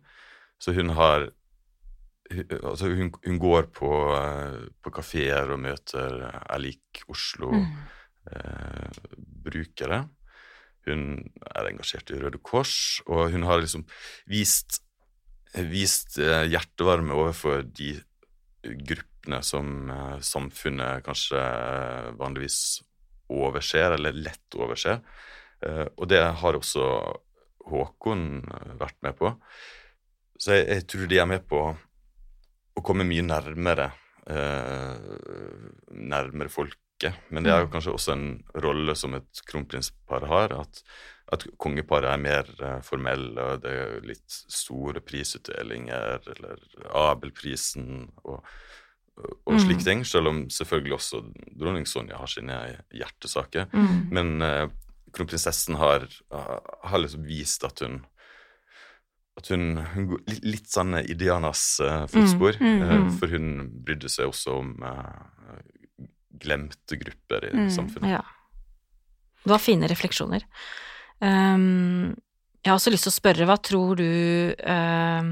Så 0.59 0.77
hun 0.77 0.95
har 0.97 1.33
Altså, 2.27 2.89
hun, 2.91 3.13
hun 3.23 3.37
går 3.39 3.69
på, 3.71 3.89
uh, 4.11 4.65
på 4.83 4.91
kafeer 4.91 5.53
og 5.55 5.61
møter 5.63 6.25
er 6.27 6.59
lik 6.59 7.05
Oslo 7.07 7.53
Mm. 7.55 7.69
eh. 8.33 10.01
Hun 10.87 11.07
er 11.51 11.71
engasjert 11.71 12.13
i 12.15 12.21
Røde 12.21 12.39
Kors, 12.47 13.03
og 13.11 13.33
hun 13.35 13.47
har 13.49 13.59
liksom 13.63 13.85
vist, 14.31 14.81
vist 15.71 16.19
eh, 16.23 16.47
hjertevarme 16.53 17.17
overfor 17.17 17.65
de 17.67 17.97
gruppene 18.87 19.41
som 19.47 19.91
eh, 19.91 20.19
samfunnet 20.23 21.03
kanskje 21.07 21.43
eh, 21.43 22.13
vanligvis 22.21 22.61
overser, 23.33 23.97
eller 23.97 24.15
lett 24.15 24.55
overser. 24.55 25.01
Og 25.97 26.05
det 26.07 26.21
har 26.21 26.55
også 26.55 26.85
Håkon 27.67 28.27
vært 28.79 28.99
med 29.03 29.17
på. 29.19 29.31
Så 30.39 30.53
jeg, 30.53 30.67
jeg 30.69 30.85
tror 30.93 31.09
de 31.11 31.19
er 31.19 31.27
med 31.27 31.47
på 31.49 31.63
å 31.67 32.85
komme 32.85 33.07
mye 33.09 33.25
nærmere 33.25 33.89
nærmere 35.97 36.53
nærmere 36.53 36.53
folket. 36.97 37.15
Men 37.31 37.45
det 37.45 37.53
er 37.53 37.65
jo 37.65 37.71
kanskje 37.71 37.93
også 37.95 38.13
en 38.13 38.43
rolle 38.55 38.95
som 38.95 39.15
et 39.15 39.43
kronprinspar 39.47 40.27
har, 40.27 40.53
at, 40.53 40.83
at 41.33 41.47
kongeparet 41.59 42.13
er 42.13 42.19
mer 42.19 42.45
uh, 42.63 42.83
formelle, 42.83 43.41
og 43.41 43.63
det 43.63 43.71
er 43.71 44.07
litt 44.07 44.31
store 44.31 45.01
prisutdelinger, 45.01 46.21
eller 46.37 46.59
Abelprisen 46.95 48.11
og, 48.25 48.45
og 49.47 49.61
slike 49.61 49.81
Mm. 49.81 49.85
ting, 49.85 50.05
selv 50.05 50.29
om 50.29 50.51
selvfølgelig 50.51 50.95
også 50.95 51.23
dronning 51.59 51.87
Sonja 51.87 52.19
har 52.19 52.27
sine 52.27 52.83
hjertesaker. 52.93 53.67
Mm. 53.73 54.11
Men 54.13 54.43
uh, 54.43 54.69
kronprinsessen 55.13 55.77
har, 55.77 56.07
har 56.31 56.99
liksom 56.99 57.25
vist 57.25 57.65
at 57.65 57.81
hun 57.81 58.05
at 59.37 59.49
hun, 59.53 59.77
hun 59.93 60.17
litt, 60.25 60.45
litt 60.45 60.69
sånn 60.73 60.97
i 61.03 61.13
Dianas 61.13 61.81
eh, 61.85 62.07
fotspor. 62.09 62.57
Mm, 62.57 62.79
mm, 62.81 62.93
mm. 63.03 63.11
for 63.21 63.35
hun 63.37 63.51
brydde 63.85 64.09
seg 64.09 64.31
også 64.31 64.55
om 64.63 64.71
glemte 66.43 66.99
grupper 67.01 67.49
i 67.51 67.55
Mm, 67.57 67.71
samfunnet. 67.71 68.11
Ja. 68.17 68.23
Du 69.47 69.53
har 69.55 69.63
fine 69.63 69.87
refleksjoner. 69.89 70.43
Um, 71.21 72.15
jeg 72.63 72.71
har 72.73 72.77
også 72.81 72.91
lyst 72.91 73.07
til 73.07 73.13
å 73.15 73.19
spørre, 73.21 73.47
hva 73.47 73.57
tror 73.63 73.97
du 74.01 74.07
um, 74.67 75.29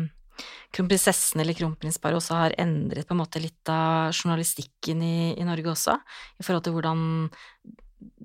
kronprinsessen 0.74 1.40
eller 1.42 1.54
kronprinsparet 1.58 2.16
også 2.18 2.36
har 2.38 2.54
endret 2.62 3.06
på 3.08 3.14
en 3.16 3.20
måte 3.22 3.42
litt 3.42 3.68
av 3.70 4.12
journalistikken 4.14 5.02
i, 5.02 5.16
i 5.38 5.44
Norge 5.46 5.72
også? 5.74 5.96
I 6.38 6.46
forhold 6.46 6.64
til 6.68 6.76
hvordan 6.76 7.02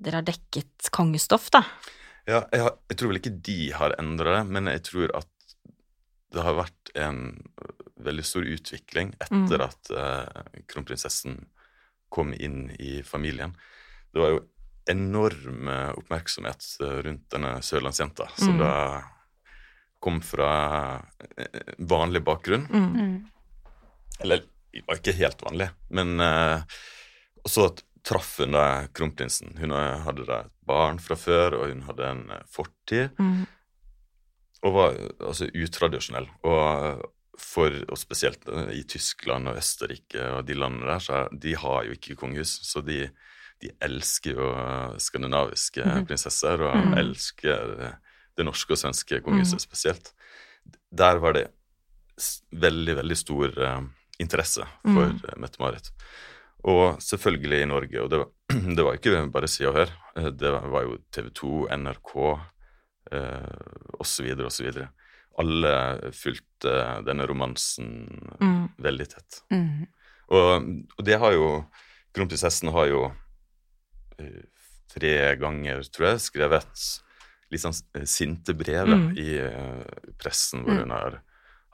dere 0.00 0.20
har 0.20 0.26
dekket 0.26 0.90
kongestoff, 0.94 1.50
da? 1.50 1.64
Ja, 2.28 2.44
jeg, 2.52 2.62
har, 2.62 2.74
jeg 2.90 2.98
tror 3.00 3.10
vel 3.10 3.18
ikke 3.20 3.36
de 3.50 3.58
har 3.74 3.94
endra 3.98 4.38
det, 4.38 4.42
men 4.54 4.70
jeg 4.70 4.82
tror 4.86 5.14
at 5.18 5.28
det 6.30 6.42
har 6.46 6.54
vært 6.60 6.92
en 7.02 7.22
veldig 8.00 8.24
stor 8.24 8.46
utvikling 8.46 9.10
etter 9.18 9.58
Mm. 9.58 9.64
at 9.66 9.90
eh, 9.90 10.60
kronprinsessen 10.70 11.40
kom 12.12 12.34
inn 12.34 12.68
i 12.78 13.00
familien. 13.06 13.54
Det 14.12 14.20
var 14.22 14.34
jo 14.34 14.40
enorm 14.90 15.68
eh, 15.70 15.90
oppmerksomhet 16.00 16.66
eh, 16.82 16.96
rundt 17.06 17.28
denne 17.30 17.56
sørlandsjenta, 17.62 18.28
som 18.36 18.56
Mm. 18.56 18.62
da 18.64 19.02
kom 20.00 20.20
fra 20.24 20.50
eh, 21.36 21.74
vanlig 21.78 22.22
bakgrunn. 22.26 22.66
Mm. 22.70 22.88
Mm. 22.96 23.14
Eller 24.20 24.42
det 24.72 24.82
var 24.86 24.98
ikke 25.00 25.16
helt 25.18 25.40
vanlig, 25.42 25.70
men 25.90 26.20
uh, 26.22 26.62
så 27.48 27.70
traff 28.06 28.36
hun 28.38 28.52
da 28.54 28.86
kronprinsen. 28.94 29.56
Hun 29.58 29.72
hadde 29.74 30.26
da 30.28 30.42
et 30.44 30.52
barn 30.66 31.00
fra 31.02 31.16
før, 31.18 31.56
og 31.58 31.72
hun 31.72 31.82
hadde 31.88 32.06
en 32.06 32.20
eh, 32.30 32.44
fortid. 32.48 33.16
Mm. 33.18 33.46
Og 34.62 34.76
var 34.76 34.98
altså 35.24 35.48
utradisjonell. 35.56 36.28
Og 36.44 37.02
for, 37.40 37.74
og 37.90 37.98
spesielt 37.98 38.44
eh, 38.48 38.70
i 38.80 38.82
Tyskland 38.88 39.48
og 39.50 39.56
Østerrike 39.60 40.22
og 40.36 40.46
de 40.48 40.54
landene 40.58 40.86
der, 40.90 41.02
så 41.02 41.20
de 41.32 41.54
har 41.58 41.86
jo 41.88 41.96
ikke 41.96 42.16
kongehus. 42.20 42.52
Så 42.68 42.82
de, 42.86 43.08
de 43.62 43.70
elsker 43.82 44.36
jo 44.38 44.50
eh, 44.52 44.98
skandinaviske 45.02 45.84
Mhm. 45.86 46.06
prinsesser, 46.10 46.62
og 46.68 46.76
Mhm. 46.76 46.98
elsker 47.02 47.74
eh, 47.86 47.94
det 48.36 48.46
norske 48.46 48.72
og 48.76 48.78
svenske 48.78 49.20
kongehuset 49.24 49.58
Mhm. 49.58 49.66
spesielt. 49.66 50.12
Der 50.94 51.18
var 51.18 51.32
det 51.32 51.48
veldig, 52.52 52.96
veldig 53.00 53.16
stor 53.16 53.48
interesse 54.20 54.62
for 54.84 55.06
Mhm. 55.08 55.20
uh, 55.24 55.38
Mette-Marit. 55.40 55.90
Og 56.64 56.98
selvfølgelig 57.00 57.62
i 57.62 57.66
Norge, 57.66 58.02
og 58.02 58.10
det 58.10 58.18
var, 58.18 58.28
det 58.76 58.84
var 58.84 58.92
ikke 58.98 59.32
bare 59.32 59.48
Se 59.48 59.64
og 59.66 59.74
Hør. 59.74 59.90
Det 60.36 60.50
var 60.52 60.82
jo 60.84 60.98
TV 61.10 61.30
2, 61.32 61.68
NRK 61.70 62.38
eh, 63.12 63.96
osv., 63.98 64.26
osv. 64.44 64.88
Alle 65.38 66.10
fulgte 66.12 67.02
denne 67.06 67.26
romansen 67.26 68.08
Mm. 68.40 68.68
veldig 68.78 69.08
tett. 69.08 69.42
Mm. 69.52 69.86
Og, 70.30 70.66
og 70.98 71.04
det 71.04 71.18
har 71.18 71.32
jo 71.32 71.66
Kronprinsessen 72.12 72.72
har 72.74 72.86
jo 72.90 73.12
eh, 74.18 74.42
tre 74.90 75.36
ganger, 75.38 75.82
tror 75.94 76.08
jeg, 76.10 76.20
skrevet 76.20 76.82
litt 77.50 77.62
sånn 77.62 77.76
eh, 77.94 78.04
sinte 78.04 78.54
brev 78.54 78.88
Mm. 78.90 79.16
i 79.18 79.38
eh, 79.38 79.84
pressen, 80.18 80.64
hvor 80.64 80.74
Mm. 80.74 80.80
hun 80.82 80.90
har, 80.90 81.20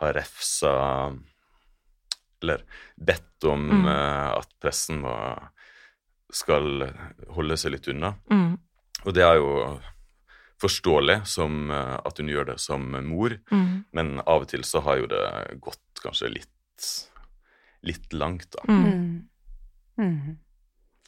har 0.01 0.13
refsa 0.13 1.17
Eller 2.43 2.63
bedt 3.01 3.45
om 3.49 3.87
eh, 3.89 4.31
at 4.37 4.49
pressen 4.61 5.01
må, 5.01 5.15
skal 6.31 6.93
holde 7.33 7.57
seg 7.57 7.73
litt 7.73 7.89
unna. 7.89 8.15
Mm. 8.31 8.59
Og 9.07 9.15
det 9.15 9.23
er 9.25 9.37
jo 9.41 9.81
forståelig 10.63 11.19
som 11.29 11.71
eh, 11.71 11.97
at 12.05 12.19
hun 12.19 12.31
gjør 12.33 12.53
det 12.53 12.59
som 12.63 12.87
mor, 13.07 13.39
Mm. 13.53 13.85
men 13.93 14.17
av 14.27 14.43
og 14.47 14.49
til 14.49 14.65
så 14.65 14.81
har 14.87 15.03
jo 15.03 15.07
det 15.11 15.25
gått 15.61 16.03
kanskje 16.03 16.31
litt, 16.33 16.89
litt 17.83 18.13
langt, 18.13 18.49
da. 18.57 18.65
Mm. 18.69 18.87
Mm. 18.87 20.09
Mm. 20.09 20.37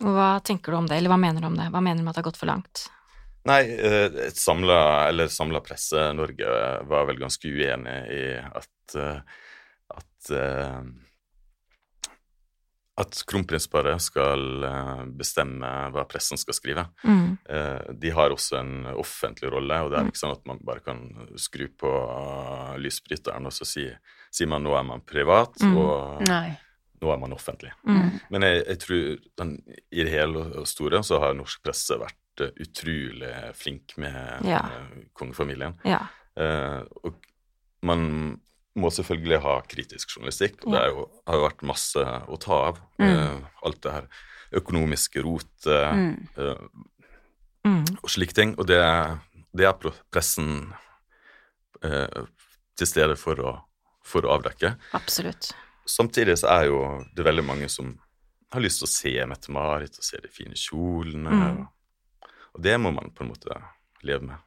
Og 0.04 0.14
hva 0.14 0.28
tenker 0.44 0.72
du 0.72 0.78
om 0.78 0.86
det, 0.86 0.96
eller 1.00 1.10
hva 1.10 1.18
mener 1.20 1.42
du 1.42 1.48
om 1.48 1.56
det? 1.58 1.70
Hva 1.72 1.80
mener 1.82 1.98
du 2.00 2.04
med 2.06 2.12
at 2.12 2.20
det 2.20 2.22
har 2.22 2.30
gått 2.30 2.40
for 2.40 2.50
langt? 2.50 2.84
Nei, 3.48 3.62
eh, 3.72 4.08
et 4.28 4.36
samla, 4.36 5.08
eller 5.08 5.30
samla 5.32 5.60
presse-Norge 5.64 6.48
var 6.90 7.06
vel 7.08 7.18
ganske 7.18 7.48
uenig 7.48 7.98
i 8.12 8.22
at, 8.44 8.96
eh, 8.98 9.20
at, 9.96 10.30
eh, 10.30 10.82
at 12.98 13.20
kronprinsparet 13.30 14.00
skal 14.02 14.64
eh, 14.66 15.02
bestemme 15.20 15.68
hva 15.94 16.02
pressen 16.10 16.38
skal 16.40 16.56
skrive. 16.56 16.82
Mm. 17.06 17.38
Eh, 17.48 17.92
De 17.94 18.10
har 18.10 18.34
også 18.34 18.58
en 18.58 18.72
offentlig 18.98 19.52
rolle, 19.54 19.76
og 19.84 19.92
det 19.92 20.00
er 20.00 20.08
ikke 20.10 20.18
sånn 20.24 20.34
at 20.34 20.46
man 20.50 20.58
bare 20.66 20.82
kan 20.82 21.04
skru 21.38 21.68
på 21.78 21.92
lysbryteren 22.82 23.46
og 23.46 23.54
så 23.54 23.66
si, 23.68 23.84
sier 24.34 24.50
man 24.50 24.64
nå 24.66 24.74
er 24.78 24.86
man 24.88 25.04
privat, 25.06 25.54
Mm. 25.62 25.76
og 25.78 26.22
Nei. 26.26 26.56
nå 27.00 27.12
er 27.12 27.18
man 27.22 27.32
offentlig. 27.32 27.70
Mm. 27.86 28.20
Men 28.30 28.42
jeg, 28.42 28.64
jeg 28.66 28.78
tror 28.84 29.18
den, 29.38 29.54
i 29.92 30.02
det 30.04 30.10
hele 30.12 30.44
og 30.58 30.66
store 30.66 31.02
så 31.06 31.20
har 31.22 31.34
norsk 31.38 31.62
presse 31.62 31.98
vært 31.98 32.42
eh, 32.44 32.52
utrolig 32.66 33.32
flink 33.54 33.96
med 33.98 34.44
Ja. 34.44 34.58
eh, 34.66 35.06
kongefamilien. 35.14 35.78
Ja. 35.84 36.02
Eh, 36.36 36.82
og 37.04 37.14
man 37.82 38.40
må 38.80 38.90
selvfølgelig 38.94 39.40
ha 39.44 39.56
kritisk 39.68 40.14
journalistikk, 40.16 40.62
og 40.66 40.74
det 40.76 40.82
jo, 40.88 41.04
har 41.28 41.38
jo 41.38 41.44
vært 41.46 41.64
masse 41.70 42.04
å 42.04 42.38
ta 42.42 42.58
av. 42.70 42.80
Mm. 43.02 43.08
Uh, 43.10 43.48
alt 43.68 43.80
det 43.84 43.94
her 43.96 44.08
økonomiske 44.62 45.22
rotet 45.26 45.92
Mm. 45.94 46.28
eh, 46.38 46.68
Mm. 47.66 47.82
og 48.02 48.08
slike 48.08 48.32
ting. 48.32 48.54
Og 48.58 48.66
det, 48.70 48.78
det 49.52 49.66
er 49.66 49.74
pressen 50.14 50.72
uh, 51.84 52.22
til 52.78 52.86
stede 52.88 53.16
for 53.18 53.40
å, 53.44 53.54
for 54.06 54.24
å 54.24 54.36
avdekke. 54.38 54.76
Absolutt. 54.96 55.50
Samtidig 55.88 56.38
så 56.40 56.48
er 56.54 56.68
jo 56.70 56.78
det 57.16 57.26
veldig 57.26 57.44
mange 57.44 57.68
som 57.68 57.90
har 58.54 58.64
lyst 58.64 58.80
til 58.80 58.88
å 58.88 58.92
se 58.92 59.12
Mette-Marit 59.28 59.98
og 60.00 60.06
se 60.06 60.20
de 60.22 60.30
fine 60.32 60.56
kjolene. 60.56 61.28
Mm. 61.28 61.60
Og, 61.60 62.30
og 62.54 62.62
det 62.64 62.76
må 62.80 62.92
man 62.94 63.10
på 63.12 63.26
en 63.26 63.32
måte 63.34 63.58
leve 64.06 64.30
med. 64.30 64.38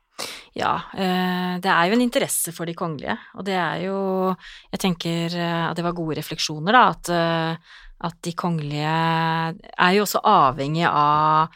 Ja, 0.57 0.73
eh, 0.93 1.53
det 1.63 1.71
er 1.71 1.87
jo 1.87 1.95
en 1.95 2.03
interesse 2.03 2.51
for 2.55 2.67
de 2.67 2.75
kongelige, 2.77 3.15
og 3.39 3.45
det 3.47 3.55
er 3.55 3.85
jo 3.85 4.35
Jeg 4.73 4.81
tenker 4.83 5.37
eh, 5.37 5.65
at 5.69 5.77
det 5.77 5.85
var 5.85 5.95
gode 5.95 6.17
refleksjoner, 6.19 6.75
da, 6.75 6.83
at, 6.91 7.11
eh, 7.15 7.75
at 8.01 8.17
de 8.25 8.33
kongelige 8.35 8.91
er 8.91 9.91
jo 9.95 10.03
også 10.07 10.23
avhengig 10.25 10.87
av 10.89 11.51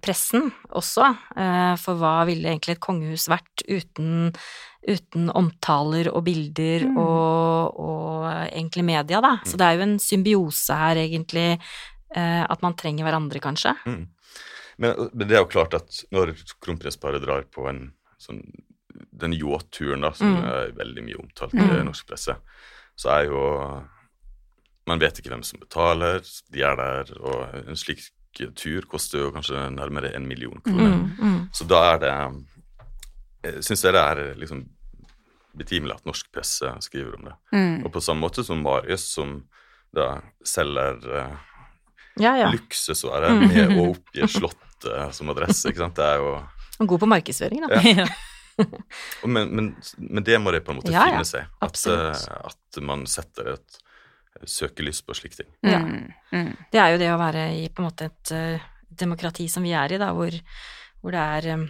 pressen 0.00 0.46
også, 0.72 1.04
for 1.76 1.98
hva 2.00 2.24
ville 2.24 2.48
egentlig 2.48 2.78
et 2.78 2.80
kongehus 2.80 3.26
vært 3.28 3.60
uten, 3.68 4.30
uten 4.88 5.28
omtaler 5.36 6.08
og 6.08 6.24
bilder 6.24 6.86
Mm. 6.88 6.96
og, 6.96 7.76
og 7.76 8.24
egentlig 8.48 8.86
media, 8.88 9.20
da. 9.20 9.34
Så 9.44 9.60
det 9.60 9.66
er 9.66 9.76
jo 9.76 9.84
en 9.84 9.98
symbiose 10.00 10.72
her, 10.80 10.96
egentlig, 10.96 11.60
at 12.16 12.64
man 12.64 12.74
trenger 12.74 13.04
hverandre, 13.04 13.38
kanskje. 13.44 13.76
Mm. 13.84 14.08
Men, 14.80 14.96
men 15.12 15.28
det 15.28 15.36
er 15.36 15.42
jo 15.44 15.50
klart 15.52 15.74
at 15.76 15.98
når 16.14 16.32
kronprinsparet 16.64 17.20
drar 17.22 17.44
på 17.52 17.66
en 17.68 17.90
sånn 18.20 18.40
den 19.12 19.32
yachtturen, 19.36 20.00
da, 20.02 20.10
som 20.16 20.32
Mm. 20.34 20.44
er 20.50 20.72
veldig 20.76 21.02
mye 21.06 21.18
omtalt 21.20 21.52
Mm. 21.54 21.70
i 21.80 21.84
norsk 21.86 22.06
presse, 22.08 22.34
så 22.96 23.10
er 23.18 23.28
jo 23.30 23.42
Man 24.88 24.98
vet 24.98 25.20
ikke 25.20 25.30
hvem 25.30 25.44
som 25.44 25.60
betaler, 25.60 26.24
de 26.50 26.62
er 26.66 26.74
der, 26.76 27.12
og 27.20 27.54
en 27.68 27.76
slik 27.76 28.00
tur 28.56 28.82
koster 28.88 29.18
jo 29.20 29.30
kanskje 29.30 29.60
nærmere 29.76 30.14
en 30.16 30.26
million 30.26 30.60
kroner. 30.64 30.96
Mm, 30.96 31.12
mm. 31.20 31.48
Så 31.52 31.66
da 31.68 31.94
er 31.94 31.98
det 31.98 32.44
Jeg 33.44 33.62
syns 33.62 33.82
det 33.82 33.94
er 33.94 34.34
liksom 34.36 34.64
betimelig 35.56 35.94
at 35.94 36.04
norsk 36.06 36.26
presse 36.32 36.72
skriver 36.80 37.14
om 37.18 37.24
det. 37.28 37.34
Mm. 37.52 37.84
Og 37.84 37.92
på 37.92 38.00
samme 38.02 38.20
måte 38.26 38.42
som 38.44 38.62
Marius, 38.62 39.04
som 39.14 39.44
da 39.94 40.20
selger 40.44 40.98
uh, 41.06 41.36
Ja, 42.18 42.34
ja. 42.36 42.50
luksusvare 42.50 43.30
Mm. 43.30 43.48
med 43.48 43.78
å 43.78 43.86
oppgi 43.94 44.22
Slottet 44.80 45.14
som 45.14 45.30
adresse, 45.30 45.68
ikke 45.68 45.82
sant. 45.84 45.96
Det 45.96 46.06
er 46.06 46.18
jo 46.20 46.32
Og 46.80 46.88
God 46.88 47.00
på 47.02 47.08
markedsføring, 47.10 47.66
da. 47.68 47.80
Ja. 47.84 48.06
Men, 49.24 49.48
men, 49.56 49.68
men 49.96 50.24
det 50.24 50.36
må 50.36 50.50
det 50.52 50.58
på 50.66 50.74
en 50.74 50.80
måte 50.82 50.90
Ja, 50.92 51.06
finne 51.08 51.24
seg. 51.24 51.46
At, 51.64 51.78
eh, 51.88 52.24
at 52.44 52.80
man 52.84 53.06
setter 53.08 53.54
et 53.54 53.78
søkelys 54.44 55.00
på 55.00 55.16
slike 55.16 55.38
ting. 55.38 55.48
Ja. 55.64 55.78
Mm. 55.80 56.10
Mm. 56.34 56.50
Det 56.68 56.80
er 56.82 56.90
jo 56.92 56.98
det 57.00 57.08
å 57.08 57.16
være 57.22 57.46
i 57.56 57.62
på 57.72 57.80
en 57.80 57.88
måte 57.88 58.10
et 58.10 58.32
uh, 58.36 58.66
demokrati 59.00 59.46
som 59.48 59.64
vi 59.64 59.72
er 59.72 59.94
i, 59.94 60.00
da, 60.02 60.10
hvor, 60.12 60.36
hvor 61.00 61.16
det 61.16 61.22
er 61.38 61.48
eh, 61.54 61.64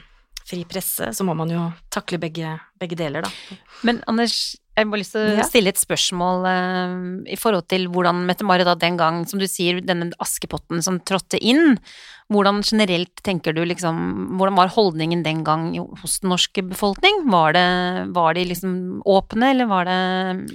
fri 0.50 0.64
presse, 0.68 1.12
så 1.16 1.26
må 1.26 1.36
man 1.38 1.52
jo 1.52 1.68
takle 1.92 2.20
begge, 2.22 2.56
begge 2.80 2.98
deler, 2.98 3.26
da. 3.26 3.60
Men 3.86 4.02
Anders, 4.10 4.56
jeg 4.74 4.86
har 4.86 4.92
bare 4.92 5.02
lyst 5.02 5.12
til 5.12 5.40
å 5.42 5.44
stille 5.44 5.72
et 5.74 5.80
spørsmål 5.80 6.46
uh, 6.46 6.92
i 7.28 7.36
forhold 7.38 7.66
til 7.68 7.88
hvordan 7.92 8.22
Mette-Marit 8.28 8.68
da 8.68 8.76
den 8.78 8.96
gang, 9.00 9.22
som 9.28 9.42
du 9.42 9.46
sier, 9.50 9.82
denne 9.84 10.08
Askepotten 10.22 10.80
som 10.84 11.00
trådte 11.04 11.40
inn, 11.42 11.76
hvordan 12.30 12.62
generelt 12.62 13.20
tenker 13.26 13.52
du 13.56 13.64
liksom, 13.66 13.98
hvordan 14.38 14.56
var 14.56 14.72
holdningen 14.72 15.24
den 15.26 15.42
gang 15.44 15.72
hos 16.00 16.20
den 16.22 16.30
norske 16.32 16.64
befolkning? 16.64 17.24
Var, 17.32 17.56
det, 17.58 17.66
var 18.16 18.38
de 18.38 18.46
liksom 18.52 18.72
åpne, 19.04 19.52
eller 19.52 19.70
var 19.70 19.90
det 19.90 20.00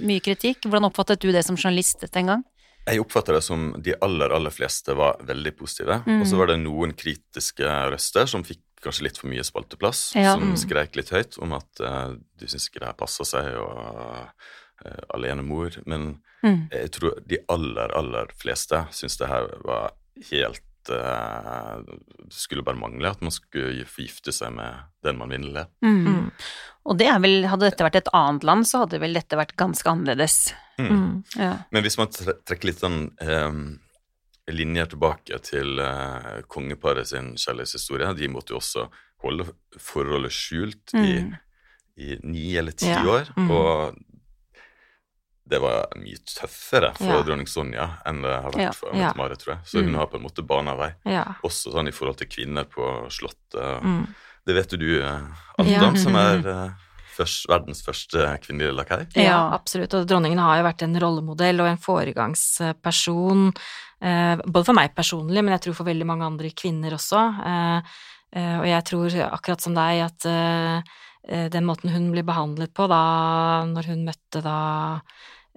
mye 0.00 0.24
kritikk? 0.24 0.64
Hvordan 0.64 0.88
oppfattet 0.88 1.22
du 1.22 1.30
det 1.30 1.44
som 1.46 1.58
journalist 1.60 2.08
den 2.08 2.32
gang? 2.32 2.44
Jeg 2.86 3.02
oppfatter 3.02 3.34
det 3.34 3.42
som 3.42 3.72
de 3.82 3.96
aller, 4.00 4.30
aller 4.30 4.52
fleste 4.54 4.94
var 4.94 5.18
veldig 5.26 5.52
positive. 5.58 6.00
Mm. 6.06 6.20
Og 6.22 6.28
så 6.30 6.38
var 6.38 6.52
det 6.52 6.60
noen 6.62 6.94
kritiske 6.96 7.78
røster 7.92 8.30
som 8.30 8.46
fikk 8.46 8.62
kanskje 8.84 9.06
litt 9.08 9.18
for 9.18 9.28
mye 9.32 9.44
spalteplass, 9.46 10.12
Ja. 10.16 10.34
som 10.36 10.52
skrek 10.56 10.92
skreik 10.92 10.96
litt 11.00 11.10
høyt 11.14 11.38
om 11.42 11.52
at 11.56 11.80
uh, 11.80 12.14
de 12.38 12.46
syns 12.50 12.68
ikke 12.68 12.80
det 12.84 12.90
her 12.92 12.98
passer 13.00 13.24
seg, 13.28 13.48
og 13.56 14.28
uh, 14.84 15.02
alenemor. 15.16 15.80
Men 15.86 16.16
Mm. 16.44 16.68
jeg 16.70 16.90
tror 16.92 17.14
de 17.26 17.38
aller, 17.48 17.90
aller 17.96 18.28
fleste 18.38 18.76
syns 18.92 19.16
det 19.18 19.26
her 19.26 19.46
var 19.64 19.86
helt 20.30 20.60
eh, 20.92 21.78
Det 21.88 22.36
skulle 22.36 22.62
bare 22.62 22.78
mangle 22.78 23.08
at 23.10 23.22
man 23.24 23.32
skulle 23.34 23.86
forgifte 23.88 24.30
seg 24.36 24.52
med 24.54 24.84
den 25.02 25.16
man 25.18 25.32
vinner. 25.32 25.66
Mm. 25.82 26.04
Mm. 26.06 26.30
Og 26.86 26.98
det 27.00 27.08
er 27.10 27.18
vel, 27.24 27.46
hadde 27.50 27.70
dette 27.70 27.82
vært 27.88 27.96
et 28.02 28.12
annet 28.14 28.44
land, 28.46 28.68
så 28.68 28.84
hadde 28.84 29.00
vel 29.02 29.16
dette 29.16 29.34
vært 29.40 29.56
ganske 29.58 29.90
annerledes. 29.90 30.52
Mm. 30.78 30.92
Mm. 30.92 31.24
Ja. 31.40 31.50
Men 31.72 31.82
hvis 31.82 31.98
man 31.98 32.12
trekker 32.12 32.68
litt 32.68 32.84
sånn 32.84 33.00
eh, 33.24 33.50
linjer 34.48 34.86
tilbake 34.92 35.38
til 35.42 35.80
uh, 35.80 36.42
kongeparet 36.48 37.06
sin 37.08 37.32
kjærlighetshistorie, 37.34 38.12
de 38.16 38.28
måtte 38.28 38.54
jo 38.54 38.60
også 38.60 38.86
holde 39.24 39.48
forholdet 39.80 40.32
skjult 40.32 40.94
i, 40.94 41.20
Mm. 41.24 41.34
i 41.98 42.16
ni 42.22 42.56
eller 42.56 42.72
ti 42.72 42.86
Ja. 42.86 43.00
år. 43.02 43.30
Mm. 43.36 43.50
Og 43.50 43.96
det 45.48 45.58
var 45.62 45.86
mye 45.96 46.18
tøffere 46.26 46.92
for 46.96 47.06
Ja. 47.06 47.22
dronning 47.22 47.46
Sonja 47.48 47.98
enn 48.06 48.22
det 48.22 48.34
har 48.42 48.50
vært 48.52 48.74
for 48.74 48.90
Ja. 48.94 49.08
Mette-Marit, 49.12 49.38
tror 49.38 49.54
jeg. 49.54 49.64
Så 49.64 49.78
hun 49.80 49.90
Mm. 49.92 49.98
har 49.98 50.06
på 50.06 50.16
en 50.16 50.22
måte 50.22 50.46
bana 50.46 50.74
vei. 50.76 50.92
Også 51.44 51.72
sånn 51.72 51.88
i 51.88 51.92
forhold 51.92 52.16
til 52.18 52.26
kvinner 52.28 52.64
på 52.64 53.08
Slottet. 53.10 53.82
Mm. 53.82 54.06
Det 54.46 54.54
vet 54.54 54.70
jo 54.72 54.76
du 54.78 55.00
eh, 55.02 55.22
alt 55.58 55.68
Ja. 55.68 55.94
som 55.94 56.14
er 56.16 56.38
uh, 56.46 56.70
først, 57.16 57.46
verdens 57.48 57.82
første 57.82 58.38
kvinnelige 58.42 58.74
lakei. 58.76 59.06
Ja, 59.16 59.50
absolutt. 59.54 59.94
Og 59.94 60.06
dronningen 60.06 60.38
har 60.38 60.58
jo 60.58 60.64
vært 60.68 60.82
en 60.82 60.94
rollemodell 61.00 61.60
og 61.60 61.66
en 61.66 61.78
foregangsperson, 61.78 63.54
både 64.00 64.64
for 64.66 64.76
meg 64.76 64.92
personlig, 64.96 65.42
men 65.42 65.54
jeg 65.56 65.66
tror 65.66 65.78
for 65.78 65.88
veldig 65.88 66.06
mange 66.08 66.26
andre 66.26 66.50
kvinner 66.52 66.96
også. 66.96 67.22
Eh, 67.52 67.94
eh, 68.36 68.56
og 68.60 68.66
jeg 68.68 68.84
tror, 68.90 69.16
akkurat 69.30 69.64
som 69.64 69.76
deg, 69.76 70.02
at 70.04 70.26
eh, 70.28 70.98
eh, 71.28 71.46
den 71.52 71.64
måten 71.68 71.92
hun 71.94 72.10
blir 72.12 72.26
behandlet 72.26 72.74
på 72.76 72.88
da, 72.92 73.64
når 73.70 73.90
hun 73.92 74.04
møtte 74.08 74.44
da 74.44 74.58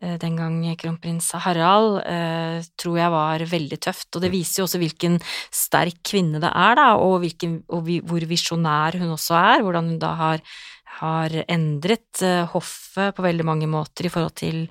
eh, 0.01 0.15
den 0.21 0.39
gang 0.39 0.61
kronprins 0.79 1.33
Harald, 1.43 1.99
eh, 2.07 2.63
tror 2.79 2.97
jeg 3.01 3.15
var 3.17 3.45
veldig 3.51 3.81
tøft. 3.89 4.09
Og 4.15 4.23
det 4.23 4.31
viser 4.33 4.63
jo 4.63 4.69
også 4.69 4.81
hvilken 4.81 5.19
sterk 5.51 5.99
kvinne 6.07 6.39
det 6.39 6.53
er, 6.55 6.79
da, 6.79 6.89
og, 6.95 7.19
hvilken, 7.25 7.61
og 7.67 7.91
hvor 8.07 8.27
visjonær 8.31 8.99
hun 9.03 9.15
også 9.17 9.35
er. 9.35 9.67
Hvordan 9.67 9.91
hun 9.91 9.99
da 9.99 10.15
har, 10.23 10.43
har 11.03 11.35
endret 11.47 12.23
eh, 12.23 12.47
hoffet 12.55 13.15
på 13.15 13.27
veldig 13.27 13.45
mange 13.47 13.67
måter 13.67 14.07
i 14.07 14.13
forhold 14.15 14.39
til 14.39 14.63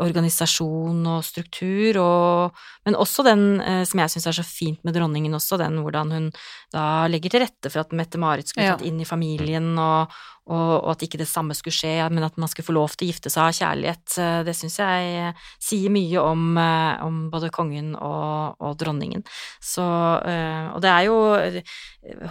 organisasjon 0.00 1.04
og 1.12 1.20
struktur, 1.26 1.98
og, 2.02 2.58
men 2.88 2.96
også 2.98 3.24
den 3.26 3.44
eh, 3.60 3.84
som 3.88 4.02
jeg 4.02 4.14
syns 4.16 4.26
er 4.30 4.38
så 4.40 4.46
fint 4.46 4.82
med 4.86 4.96
dronningen 4.96 5.36
også, 5.36 5.58
den 5.60 5.80
hvordan 5.84 6.12
hun 6.16 6.28
da 6.74 7.06
legger 7.10 7.32
til 7.34 7.44
rette 7.44 7.70
for 7.72 7.84
at 7.84 7.94
Mette-Marit 7.96 8.48
skulle 8.50 8.68
Ja. 8.70 8.76
tatt 8.76 8.86
inn 8.86 9.00
i 9.02 9.08
familien, 9.08 9.72
og, 9.78 10.12
og, 10.50 10.70
og 10.84 10.90
at 10.94 11.02
ikke 11.06 11.18
det 11.20 11.28
samme 11.30 11.54
skulle 11.54 11.74
skje, 11.74 11.94
men 12.10 12.24
at 12.26 12.36
man 12.38 12.48
skulle 12.50 12.66
få 12.66 12.74
lov 12.76 12.94
til 12.94 13.06
å 13.06 13.10
gifte 13.10 13.30
seg 13.30 13.42
av 13.48 13.56
kjærlighet. 13.58 14.14
Det 14.46 14.54
syns 14.56 14.78
jeg 14.80 15.10
eh, 15.20 15.42
sier 15.62 15.90
mye 15.94 16.22
om, 16.22 16.44
eh, 16.58 17.02
om 17.06 17.18
både 17.30 17.50
kongen 17.54 17.92
og, 17.98 18.56
og 18.62 18.78
dronningen. 18.80 19.22
Så, 19.62 19.84
eh, 20.30 20.70
og 20.74 20.80
det 20.84 20.90
er 20.94 21.08
jo 21.10 21.18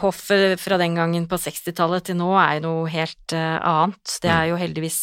Hoffet 0.01 0.57
fra 0.57 0.79
den 0.81 0.95
gangen 0.97 1.27
på 1.29 1.37
60-tallet 1.37 2.07
til 2.09 2.17
nå 2.17 2.31
er 2.41 2.55
jo 2.57 2.63
noe 2.63 2.87
helt 2.89 3.35
annet. 3.37 4.15
Det 4.23 4.31
er 4.33 4.47
jo 4.49 4.57
heldigvis, 4.57 4.97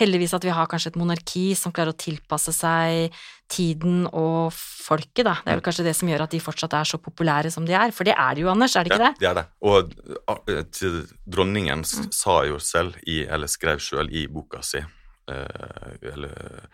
heldigvis 0.00 0.34
at 0.34 0.46
vi 0.48 0.50
har 0.56 0.66
kanskje 0.70 0.90
et 0.90 0.98
monarki 0.98 1.44
som 1.54 1.70
klarer 1.70 1.94
å 1.94 1.99
tilpasse 2.00 2.52
seg 2.56 3.12
tiden 3.50 4.04
og 4.14 4.52
folket, 4.54 5.24
da. 5.26 5.34
Det 5.44 5.50
er 5.52 5.58
vel 5.58 5.64
kanskje 5.66 5.84
det 5.88 5.94
som 5.98 6.08
gjør 6.10 6.22
at 6.26 6.30
de 6.34 6.40
fortsatt 6.42 6.74
er 6.78 6.86
så 6.88 7.00
populære 7.02 7.50
som 7.52 7.64
de 7.66 7.74
er. 7.74 7.90
For 7.92 8.06
det 8.06 8.14
er 8.16 8.34
de 8.38 8.44
jo, 8.44 8.50
Anders, 8.52 8.76
er 8.78 8.84
det 8.86 8.92
ikke 8.92 9.00
Ja, 9.02 9.08
det? 9.10 9.18
det 9.20 9.28
er 9.28 9.34
det. 9.40 9.46
Og 9.62 10.50
eh, 10.54 10.62
til 10.70 11.00
dronningen 11.26 11.82
Mm. 11.84 12.12
sa 12.12 12.44
jo 12.46 12.58
selv, 12.62 12.94
i, 13.06 13.24
eller 13.26 13.46
skrev 13.50 13.80
selv 13.82 14.12
i 14.14 14.26
boka 14.30 14.62
si, 14.62 14.78
eh, 14.78 15.96
eller 16.12 16.68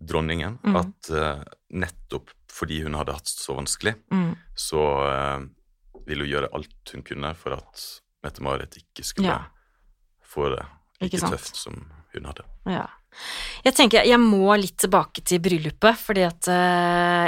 dronningen, 0.00 0.58
Mm. 0.64 0.76
at 0.76 1.10
eh, 1.10 1.44
nettopp 1.72 2.30
fordi 2.54 2.82
hun 2.84 2.94
hadde 2.94 3.12
hatt 3.12 3.24
det 3.24 3.36
så 3.44 3.54
vanskelig, 3.56 3.94
Mm. 4.12 4.36
så 4.56 4.80
ville 6.06 6.24
hun 6.24 6.30
gjøre 6.32 6.48
alt 6.54 6.92
hun 6.92 7.02
kunne 7.02 7.34
for 7.36 7.52
at 7.56 8.00
Mette-Marit 8.24 8.76
ikke 8.80 9.04
skulle 9.04 9.28
Ja. 9.28 9.44
få 10.24 10.48
det 10.56 10.64
like 11.00 11.18
tøft 11.20 11.56
som 11.56 11.90
hun 12.14 12.24
hadde. 12.24 12.44
Ja. 12.66 12.86
Jeg 13.64 13.76
tenker 13.78 14.04
jeg 14.04 14.20
må 14.20 14.54
litt 14.60 14.76
tilbake 14.82 15.22
til 15.24 15.40
bryllupet, 15.44 15.96
fordi 15.96 16.24
at 16.26 16.48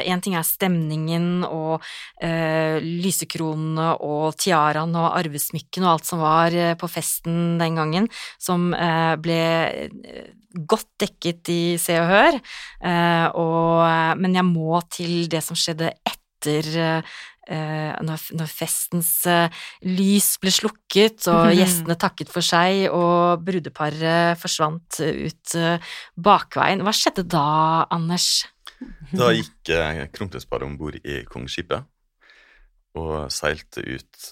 én 0.04 0.20
ting 0.22 0.36
er 0.36 0.44
stemningen 0.46 1.46
og 1.46 1.80
uh, 1.80 2.76
lysekronene 2.82 3.92
og 4.04 4.36
tiaraen 4.40 4.94
og 4.98 5.16
arvesmykken 5.18 5.86
og 5.86 5.94
alt 5.94 6.10
som 6.10 6.22
var 6.22 6.56
uh, 6.56 6.74
på 6.78 6.90
festen 6.90 7.56
den 7.60 7.78
gangen, 7.80 8.10
som 8.38 8.70
uh, 8.74 9.14
ble 9.20 9.40
godt 10.56 10.88
dekket 11.02 11.52
i 11.52 11.62
Se 11.80 11.98
og 12.00 12.06
Hør, 12.08 12.38
og, 13.36 14.16
men 14.16 14.38
jeg 14.38 14.46
må 14.48 14.78
til 14.88 15.26
det 15.28 15.42
som 15.44 15.58
skjedde 15.58 15.90
etter 15.92 16.22
Uh, 16.46 17.02
når, 17.46 18.22
når, 18.34 18.50
festens 18.50 19.10
uh, 19.30 19.46
lys 19.86 20.34
ble 20.42 20.50
slukket 20.50 21.28
og 21.30 21.48
mm. 21.48 21.54
gjestene 21.60 21.98
takket 22.00 22.32
for 22.32 22.44
seg 22.44 22.88
og 22.90 23.44
brudeparet 23.46 24.38
forsvant 24.40 25.00
ut 25.00 25.56
uh, 25.58 25.92
bakveien. 26.16 26.82
Hva 26.86 26.94
skjedde 26.96 27.26
da, 27.30 27.86
Anders? 27.94 28.46
Da 29.12 29.30
gikk 29.34 29.72
uh, 29.72 30.06
kronprinsparet 30.14 30.66
om 30.66 30.74
bord 30.80 30.98
i 31.02 31.22
kongeskipet 31.30 31.86
og 32.96 33.26
seilte 33.28 33.82
ut 33.84 34.28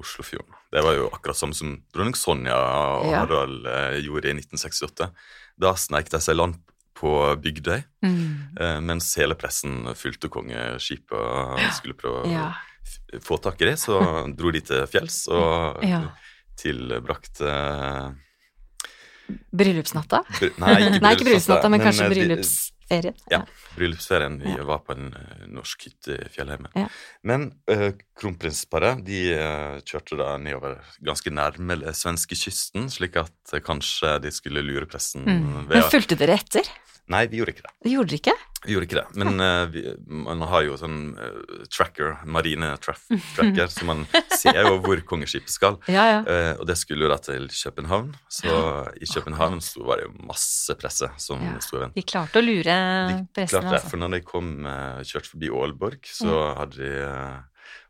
Oslofjorden. 0.00 0.54
Det 0.72 0.80
var 0.80 0.94
jo 0.96 1.10
akkurat 1.12 1.36
samme 1.36 1.52
som 1.52 1.74
dronning 1.92 2.16
Sonja 2.16 2.56
og 2.56 3.10
ja. 3.10 3.18
Harald 3.20 3.66
gjorde 4.00 4.30
i 4.30 4.36
1968. 4.38 5.10
Da 5.60 5.74
sneik 5.76 6.08
de 6.08 6.20
seg 6.24 6.38
land 6.38 6.56
på 6.98 7.12
Bygdøy, 7.42 7.80
mm. 8.04 8.26
eh, 8.60 8.80
mens 8.84 9.08
hele 9.20 9.36
pressen 9.38 9.86
fulgte 9.98 10.30
kongeskipet 10.32 11.16
og 11.16 11.62
skulle 11.76 11.96
prøve 11.98 12.26
ja. 12.30 12.50
å 13.16 13.22
få 13.24 13.38
tak 13.42 13.62
i 13.62 13.70
det. 13.70 13.78
Så 13.80 13.98
dro 14.38 14.52
de 14.54 14.62
til 14.64 14.84
fjells 14.90 15.24
og 15.32 15.82
ja. 15.86 16.04
tilbrakte 16.60 17.56
Bryllupsnatta? 19.52 20.22
Bry 20.36 20.50
nei, 20.60 20.76
ikke 21.14 21.24
bryllupsnatta, 21.28 21.70
men, 21.70 21.80
men 21.80 21.86
kanskje 21.88 22.08
eh, 22.10 22.44
bryllupsferien. 22.92 23.14
Ja, 23.32 23.42
bryllupsferien. 23.76 24.38
Vi 24.42 24.54
var 24.68 24.82
på 24.86 24.96
en 24.96 25.10
uh, 25.16 25.44
norsk 25.50 25.88
hytte 25.88 26.18
i 26.18 26.30
fjellheimen. 26.32 26.70
Ja. 26.76 26.86
Men 27.26 27.48
uh, 27.70 27.88
kronprinsparet 28.18 29.02
de 29.06 29.22
uh, 29.36 29.80
kjørte 29.88 30.18
da 30.20 30.36
nedover 30.42 30.78
ganske 31.04 31.32
nærme 31.32 31.78
svenskekysten, 31.96 32.90
slik 32.92 33.18
at 33.22 33.54
uh, 33.54 33.60
kanskje 33.64 34.18
de 34.24 34.32
skulle 34.34 34.64
lure 34.64 34.88
pressen 34.90 35.26
mm. 35.26 35.68
Men 35.72 35.90
fulgte 35.92 36.18
dere 36.20 36.38
etter? 36.40 36.68
Nei, 37.10 37.26
vi 37.26 37.40
gjorde 37.40 37.56
ikke 37.56 37.66
det. 37.66 37.72
Gjorde 37.90 38.12
dere 38.12 38.20
ikke? 38.20 38.34
Vi 38.62 38.76
gjorde 38.76 38.86
ikke 38.86 38.98
det, 39.00 39.18
men 39.18 39.42
uh, 39.42 39.64
vi, 39.72 39.80
man 40.22 40.44
har 40.46 40.62
jo 40.62 40.76
sånn 40.78 40.98
uh, 41.18 41.64
tracker, 41.66 42.20
marine 42.30 42.68
tracker, 42.78 43.66
så 43.72 43.86
man 43.88 44.04
ser 44.38 44.60
jo 44.60 44.76
hvor 44.84 45.02
kongeskipet 45.08 45.50
skal. 45.50 45.80
Ja, 45.92 46.04
ja. 46.06 46.20
Uh, 46.22 46.60
og 46.62 46.68
det 46.70 46.76
skulle 46.78 47.08
jo 47.08 47.10
da 47.10 47.18
til 47.20 47.48
København, 47.50 48.12
så 48.30 48.54
i 48.94 49.08
København 49.10 49.58
så 49.64 49.82
var 49.88 49.98
det 49.98 50.06
jo 50.06 50.28
masse 50.30 50.76
presse 50.78 51.10
som 51.20 51.42
ja. 51.42 51.56
sto 51.64 51.80
ventet. 51.80 51.98
De 51.98 52.06
klarte 52.06 52.38
å 52.38 52.44
lure 52.44 52.76
de 53.10 53.16
pressen, 53.34 53.56
klarte 53.56 53.66
det, 53.66 53.80
altså. 53.80 53.90
For 53.90 54.02
når 54.04 54.14
de 54.14 54.20
kom, 54.28 54.52
kjørte 55.10 55.32
forbi 55.34 55.50
Aalborg, 55.58 56.12
så 56.14 56.36
hadde 56.60 56.78
de 56.78 56.92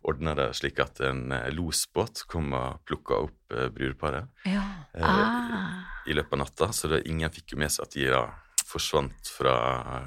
ordna 0.08 0.34
det 0.38 0.48
slik 0.56 0.80
at 0.82 1.02
en 1.04 1.28
losbåt 1.54 2.24
kom 2.32 2.54
og 2.56 2.80
plukka 2.88 3.20
opp 3.28 3.58
brudeparet 3.76 4.48
ja. 4.48 4.64
ah. 4.96 6.08
i, 6.08 6.10
i 6.10 6.16
løpet 6.16 6.38
av 6.38 6.42
natta, 6.46 6.72
så 6.74 6.90
det, 6.90 7.04
ingen 7.12 7.30
fikk 7.34 7.54
jo 7.54 7.60
med 7.60 7.74
seg 7.74 7.86
at 7.86 7.98
de 7.98 8.08
da 8.08 8.24
forsvant 8.72 9.32
fra 9.36 9.54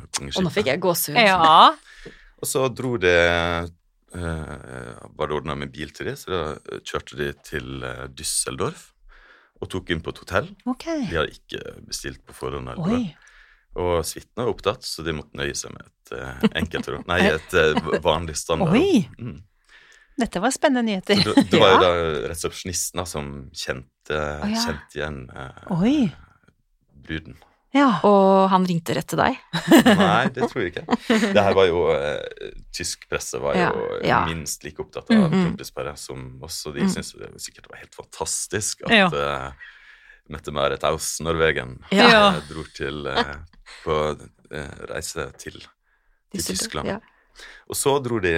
kongeskipet. 0.10 0.41
Og 0.41 0.47
nå 0.47 0.54
fikk 0.54 0.71
jeg 0.73 0.82
gåsehud. 0.84 1.21
Ja. 1.21 1.69
og 2.41 2.49
så 2.49 2.65
dro 2.73 2.95
det 3.01 3.15
uh, 4.15 4.19
Var 4.19 5.30
det 5.30 5.38
ordna 5.38 5.56
med 5.60 5.71
bil 5.73 5.93
til 5.95 6.12
det, 6.12 6.17
så 6.21 6.34
da 6.34 6.82
kjørte 6.82 7.19
de 7.21 7.32
til 7.45 7.86
uh, 7.86 8.06
Düsseldorf 8.12 8.91
og 9.63 9.71
tok 9.71 9.93
inn 9.93 10.01
på 10.04 10.12
et 10.12 10.19
hotell. 10.23 10.49
Okay. 10.67 11.06
De 11.08 11.15
hadde 11.15 11.36
ikke 11.38 11.78
bestilt 11.88 12.21
på 12.28 12.36
forhånd. 12.36 12.69
Eller. 12.73 13.13
Og 13.80 13.99
suiten 14.08 14.39
var 14.39 14.51
opptatt, 14.51 14.86
så 14.88 15.04
de 15.04 15.15
måtte 15.15 15.36
nøye 15.39 15.56
seg 15.58 15.73
med 15.75 15.88
et 15.88 16.15
uh, 16.19 16.45
enkeltrom. 16.62 17.04
Nei, 17.10 17.21
et 17.34 17.58
uh, 17.58 17.91
vanlig 18.10 18.38
standard. 18.39 18.75
Oi! 18.75 19.04
Mm. 19.19 19.41
Dette 20.15 20.39
var 20.39 20.54
spennende 20.56 20.86
nyheter. 20.88 21.19
Det, 21.19 21.47
det 21.51 21.60
var 21.60 21.73
jo 21.73 21.82
da 21.84 21.89
resepsjonisten 22.32 23.04
som 23.10 23.34
kjente, 23.51 24.15
oh, 24.15 24.47
ja. 24.47 24.63
kjente 24.63 24.99
igjen 25.01 25.19
uh, 25.36 26.23
bruden. 27.04 27.36
Ja. 27.75 27.89
Og 28.07 28.47
han 28.53 28.65
ringte 28.67 28.95
rett 28.95 29.07
til 29.11 29.19
deg? 29.19 29.39
Nei, 29.99 30.27
det 30.31 30.47
tror 30.47 30.63
jeg 30.63 30.71
ikke. 30.71 30.97
Det 31.35 31.43
her 31.43 31.55
var 31.57 31.67
jo 31.67 31.81
eh, 31.91 32.51
Tysk 32.75 33.03
presse 33.11 33.39
var 33.43 33.57
jo 33.57 33.65
ja, 33.65 34.05
ja. 34.07 34.19
minst 34.29 34.63
like 34.63 34.79
opptatt 34.83 35.11
av 35.11 35.33
mm 35.33 35.57
-hmm. 35.57 35.95
som 35.95 36.43
oss, 36.43 36.65
og 36.65 36.73
de 36.73 36.81
mm. 36.81 36.89
syntes 36.89 37.11
det 37.11 37.41
sikkert 37.41 37.69
var 37.69 37.77
helt 37.77 37.95
fantastisk 37.95 38.81
at 38.85 38.91
ja. 38.91 39.07
uh, 39.07 39.51
Mette-Marit 40.29 40.83
Aus, 40.83 41.19
Norwegen, 41.19 41.83
uh, 41.91 42.39
dro 42.49 42.63
til 42.75 43.07
uh, 43.07 43.35
på 43.83 44.17
reise 44.89 45.31
til, 45.38 45.67
til 46.31 46.43
Tyskland. 46.43 47.01
Og 47.69 47.75
så 47.75 47.99
dro 47.99 48.19
de 48.19 48.33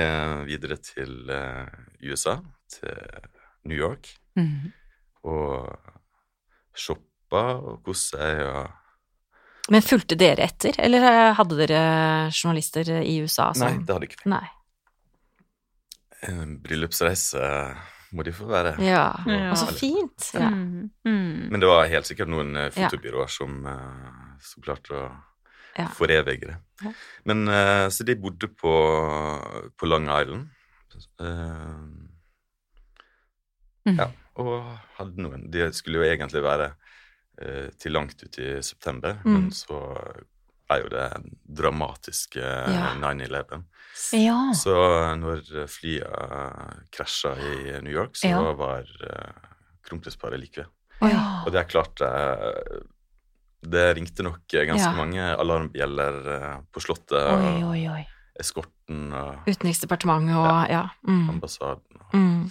videre 0.45 0.78
til 0.78 1.32
USA, 2.04 2.38
til 2.69 2.97
New 3.65 3.78
York, 3.78 4.10
mm. 4.36 4.71
og 5.23 5.78
shoppa 6.76 7.43
og 7.62 7.84
koste 7.84 8.17
seg. 8.17 8.45
og 8.45 8.87
men 9.73 9.84
fulgte 9.84 10.17
dere 10.19 10.45
etter, 10.47 10.77
eller 10.80 11.34
hadde 11.38 11.58
dere 11.60 11.82
journalister 12.32 12.89
i 13.01 13.17
USA? 13.23 13.51
Som... 13.56 13.67
Nei, 13.67 13.86
det 13.86 13.95
hadde 13.95 14.10
ikke 14.10 14.21
vi. 14.23 14.32
Nei. 14.34 14.45
En 16.27 16.58
bryllupsreise 16.63 17.43
må 18.15 18.23
de 18.23 18.34
få 18.34 18.47
være. 18.49 18.77
Ja, 18.82 19.10
ja. 19.27 19.51
og 19.51 19.58
så 19.60 19.67
fint. 19.75 20.30
Ja. 20.34 20.49
Mm. 20.49 20.89
Mm. 21.08 21.47
Men 21.51 21.63
det 21.63 21.69
var 21.69 21.91
helt 21.91 22.10
sikkert 22.10 22.32
noen 22.32 22.56
eh, 22.58 22.71
fotobyråer 22.73 23.32
som, 23.32 23.60
som 24.43 24.65
klarte 24.65 24.95
å 24.95 25.03
ja. 25.77 25.89
forevige 25.93 26.53
det. 26.53 26.58
Men 27.27 27.47
Så 27.91 28.06
de 28.06 28.15
bodde 28.21 28.47
på, 28.53 28.73
på 29.77 29.89
Long 29.89 30.08
Island. 30.10 30.47
Mm. 33.88 33.97
Ja, 33.97 34.10
og 34.41 34.51
hadde 34.97 35.23
noen 35.23 35.45
De 35.51 35.69
skulle 35.73 36.01
jo 36.01 36.06
egentlig 36.06 36.41
være 36.43 36.71
Eh, 36.71 37.07
til 37.78 37.93
langt 37.93 38.23
ut 38.23 38.39
i 38.41 38.56
september, 38.65 39.19
mm. 39.21 39.34
men 39.34 39.52
så 39.54 39.78
er 40.73 40.82
jo 40.82 40.89
det 40.91 41.04
dramatiske 41.60 42.41
ja. 42.41 42.88
9-11. 42.97 43.62
Ja. 44.17 44.39
Så 44.58 44.73
når 45.21 45.43
flyene 45.71 46.39
krasja 46.93 47.36
i 47.38 47.78
New 47.86 47.93
York, 47.93 48.17
så 48.17 48.34
ja. 48.34 48.41
var 48.58 48.89
kronprinsparet 49.86 50.41
like 50.41 50.63
ved. 50.63 50.73
Oh, 50.97 51.45
Og 51.45 51.54
det 51.54 51.60
er 51.62 51.67
klart 51.69 52.02
Det 53.62 53.84
ringte 53.93 54.23
nok 54.26 54.50
ganske 54.50 54.95
mange 54.97 55.21
alarmbjeller 55.21 56.17
på 56.73 56.82
Slottet. 56.82 57.21
Oi, 57.21 57.62
oi, 57.69 57.82
oi. 58.00 58.04
Eskorten 58.41 59.12
og 59.17 59.47
Utenriksdepartementet 59.50 60.38
og 60.38 60.71
ja. 60.71 60.84
Mm. 61.08 61.30
Ambassaden. 61.36 62.02
Og, 62.02 62.15
mm. 62.15 62.50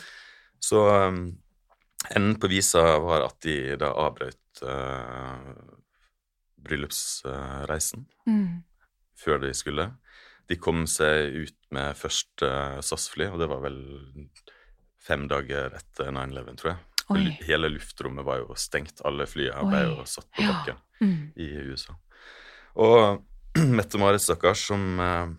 Så 0.63 0.83
um, 1.09 1.21
enden 2.11 2.39
på 2.41 2.51
visa 2.51 2.83
var 3.03 3.29
at 3.29 3.39
de 3.47 3.77
da 3.81 3.93
avbrøt 4.07 4.39
bryllupsreisen 6.67 8.07
mm. 8.27 8.63
før 9.19 9.43
de 9.45 9.53
skulle. 9.57 9.91
De 10.47 10.59
kom 10.63 10.85
seg 10.91 11.35
ut 11.35 11.57
med 11.75 11.97
første 11.99 12.51
SAS-fly, 12.87 13.31
og 13.33 13.41
det 13.43 13.49
var 13.51 13.65
vel 13.65 13.81
fem 15.07 15.27
dager 15.31 15.75
etter 15.79 16.13
9-11, 16.15 16.61
tror 16.61 16.73
jeg. 16.73 16.83
Oi. 17.15 17.25
Hele 17.47 17.71
luftrommet 17.71 18.27
var 18.27 18.43
jo 18.43 18.55
stengt. 18.59 19.03
Alle 19.07 19.29
flyene 19.31 19.67
ble 19.71 19.83
jo 19.85 20.07
satt 20.11 20.27
på 20.35 20.43
bakken 20.43 20.75
ja. 20.75 21.07
mm. 21.07 21.19
i 21.43 21.51
USA. 21.71 21.95
Og 22.83 23.23
Mette-Marit, 23.79 24.25
stakkars, 24.25 24.65
som 24.71 24.99
uh, 25.01 25.31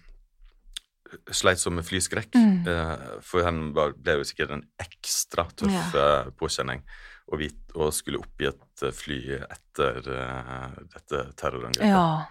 sleit 1.36 1.60
som 1.62 1.76
med 1.76 1.88
flyskrekk. 1.88 2.36
Mm. 2.36 2.64
Uh, 2.68 3.20
for 3.26 3.48
henne 3.48 3.72
ble 3.76 4.18
jo 4.22 4.28
sikkert 4.28 4.56
en 4.56 4.66
ekstra 4.84 5.48
tøff 5.60 5.96
ja. 5.96 6.08
påkjenning 6.40 6.84
og, 7.28 7.40
vi, 7.42 7.50
og 7.76 7.92
skulle 7.96 8.22
oppgi 8.22 8.50
et 8.50 8.86
eh, 8.86 8.96
fly 8.96 9.20
etter 9.40 10.00
uh, 10.08 10.78
dette 10.94 11.24
terrorangrepet. 11.40 11.92
Ja. 11.92 12.24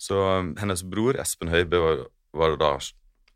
Så 0.00 0.18
um, 0.20 0.52
hennes 0.60 0.84
bror 0.84 1.16
Espen 1.20 1.52
Høibø 1.52 1.80
var, 1.80 2.04
var 2.36 2.58
da 2.60 2.74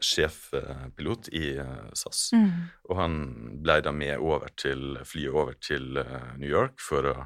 sjefpilot 0.04 1.30
i 1.34 1.56
SAS. 1.96 2.28
Mm. 2.36 2.50
Og 2.86 2.98
han 3.00 3.16
ble 3.64 3.80
da 3.82 3.90
med 3.94 4.20
over 4.22 4.52
til 4.54 5.00
flyet 5.02 5.34
over 5.34 5.56
til 5.58 5.98
New 6.38 6.46
York 6.46 6.78
for 6.82 7.08
å, 7.10 7.16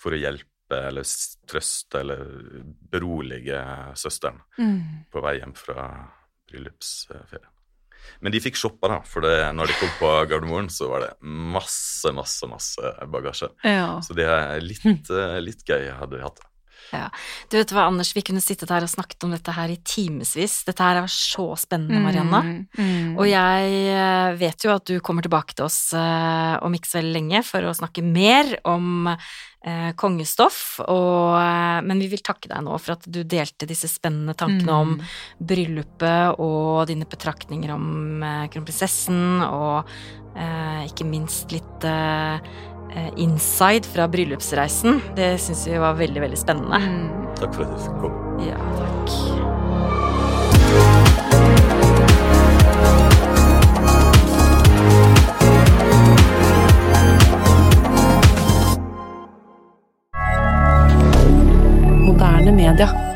for 0.00 0.12
å, 0.12 0.20
hjelpe 0.20 0.82
eller 0.90 1.06
trøste 1.48 2.02
eller 2.02 2.20
berolige 2.92 3.62
søsteren 3.96 4.42
mm. 4.58 5.08
på 5.10 5.24
vei 5.24 5.38
hjem 5.38 5.56
fra 5.56 5.86
bryllupsferien. 6.50 7.48
Men 8.20 8.34
de 8.34 8.42
fikk 8.42 8.58
shoppa, 8.58 8.90
da, 8.92 8.98
for 9.06 9.24
det, 9.24 9.34
når 9.56 9.70
de 9.70 9.78
kom 9.80 9.92
på 10.00 10.12
Gardermoen, 10.30 10.70
så 10.72 10.90
var 10.90 11.06
det 11.06 11.10
masse, 11.22 12.12
masse 12.16 12.50
masse 12.50 12.94
bagasje. 13.10 13.50
Ja. 13.64 14.00
Så 14.04 14.16
det 14.18 14.26
er 14.28 14.60
litt, 14.64 14.84
eh, 14.84 15.38
litt 15.44 15.64
gøy 15.66 15.90
hadde 15.94 16.18
de 16.18 16.24
hatt 16.26 16.40
det. 16.42 16.49
Ja. 16.92 17.06
Du 17.50 17.58
vet 17.58 17.70
hva, 17.74 17.86
Anders, 17.90 18.12
vi 18.16 18.22
kunne 18.26 18.42
sittet 18.42 18.70
her 18.72 18.82
og 18.82 18.90
snakket 18.90 19.26
om 19.26 19.34
dette 19.34 19.52
her 19.54 19.70
i 19.70 19.78
timevis. 19.86 20.60
Dette 20.66 20.82
her 20.82 21.02
er 21.02 21.10
så 21.12 21.52
spennende, 21.60 22.00
Marianne. 22.02 22.40
Mm, 22.42 22.64
mm. 22.78 23.12
Og 23.18 23.28
jeg 23.30 23.76
eh, 23.94 24.32
vet 24.40 24.66
jo 24.66 24.74
at 24.74 24.86
du 24.90 24.96
kommer 25.04 25.22
tilbake 25.26 25.54
til 25.54 25.68
oss 25.68 25.92
eh, 25.94 26.56
om 26.62 26.74
ikke 26.74 26.90
så 26.90 27.00
veldig 27.00 27.14
lenge 27.18 27.44
for 27.46 27.62
å 27.68 27.76
snakke 27.76 28.02
mer 28.06 28.56
om 28.68 29.10
eh, 29.10 29.90
kongestoff, 30.00 30.80
og, 30.86 31.36
eh, 31.38 31.80
men 31.86 32.00
vi 32.02 32.08
vil 32.14 32.22
takke 32.26 32.48
deg 32.50 32.64
nå 32.66 32.78
for 32.80 32.96
at 32.96 33.06
du 33.06 33.22
delte 33.22 33.68
disse 33.70 33.90
spennende 33.92 34.34
tankene 34.34 34.72
om 34.72 34.96
Mm. 35.00 35.04
bryllupet 35.50 36.40
og 36.40 36.86
dine 36.90 37.06
betraktninger 37.06 37.70
om 37.74 38.22
eh, 38.22 38.46
kronprinsessen, 38.52 39.42
og 39.46 39.86
eh, 40.36 40.86
ikke 40.88 41.06
minst 41.06 41.52
litt 41.54 41.84
eh, 41.86 42.40
inside 43.16 43.88
fra 43.88 44.08
bryllupsreisen. 44.10 45.00
Det 45.16 45.32
syns 45.42 45.66
vi 45.68 45.78
var 45.78 45.98
veldig, 45.98 46.20
veldig 46.26 46.38
spennende. 46.38 46.80
Mm. 46.80 47.28
Takk 47.40 47.54
for 47.54 47.66
at 47.66 47.74
du 47.74 47.78
fikk 47.86 48.00
komme. 48.04 48.48
Ja, 48.48 48.58
takk. 48.80 49.48
Media. 62.50 63.09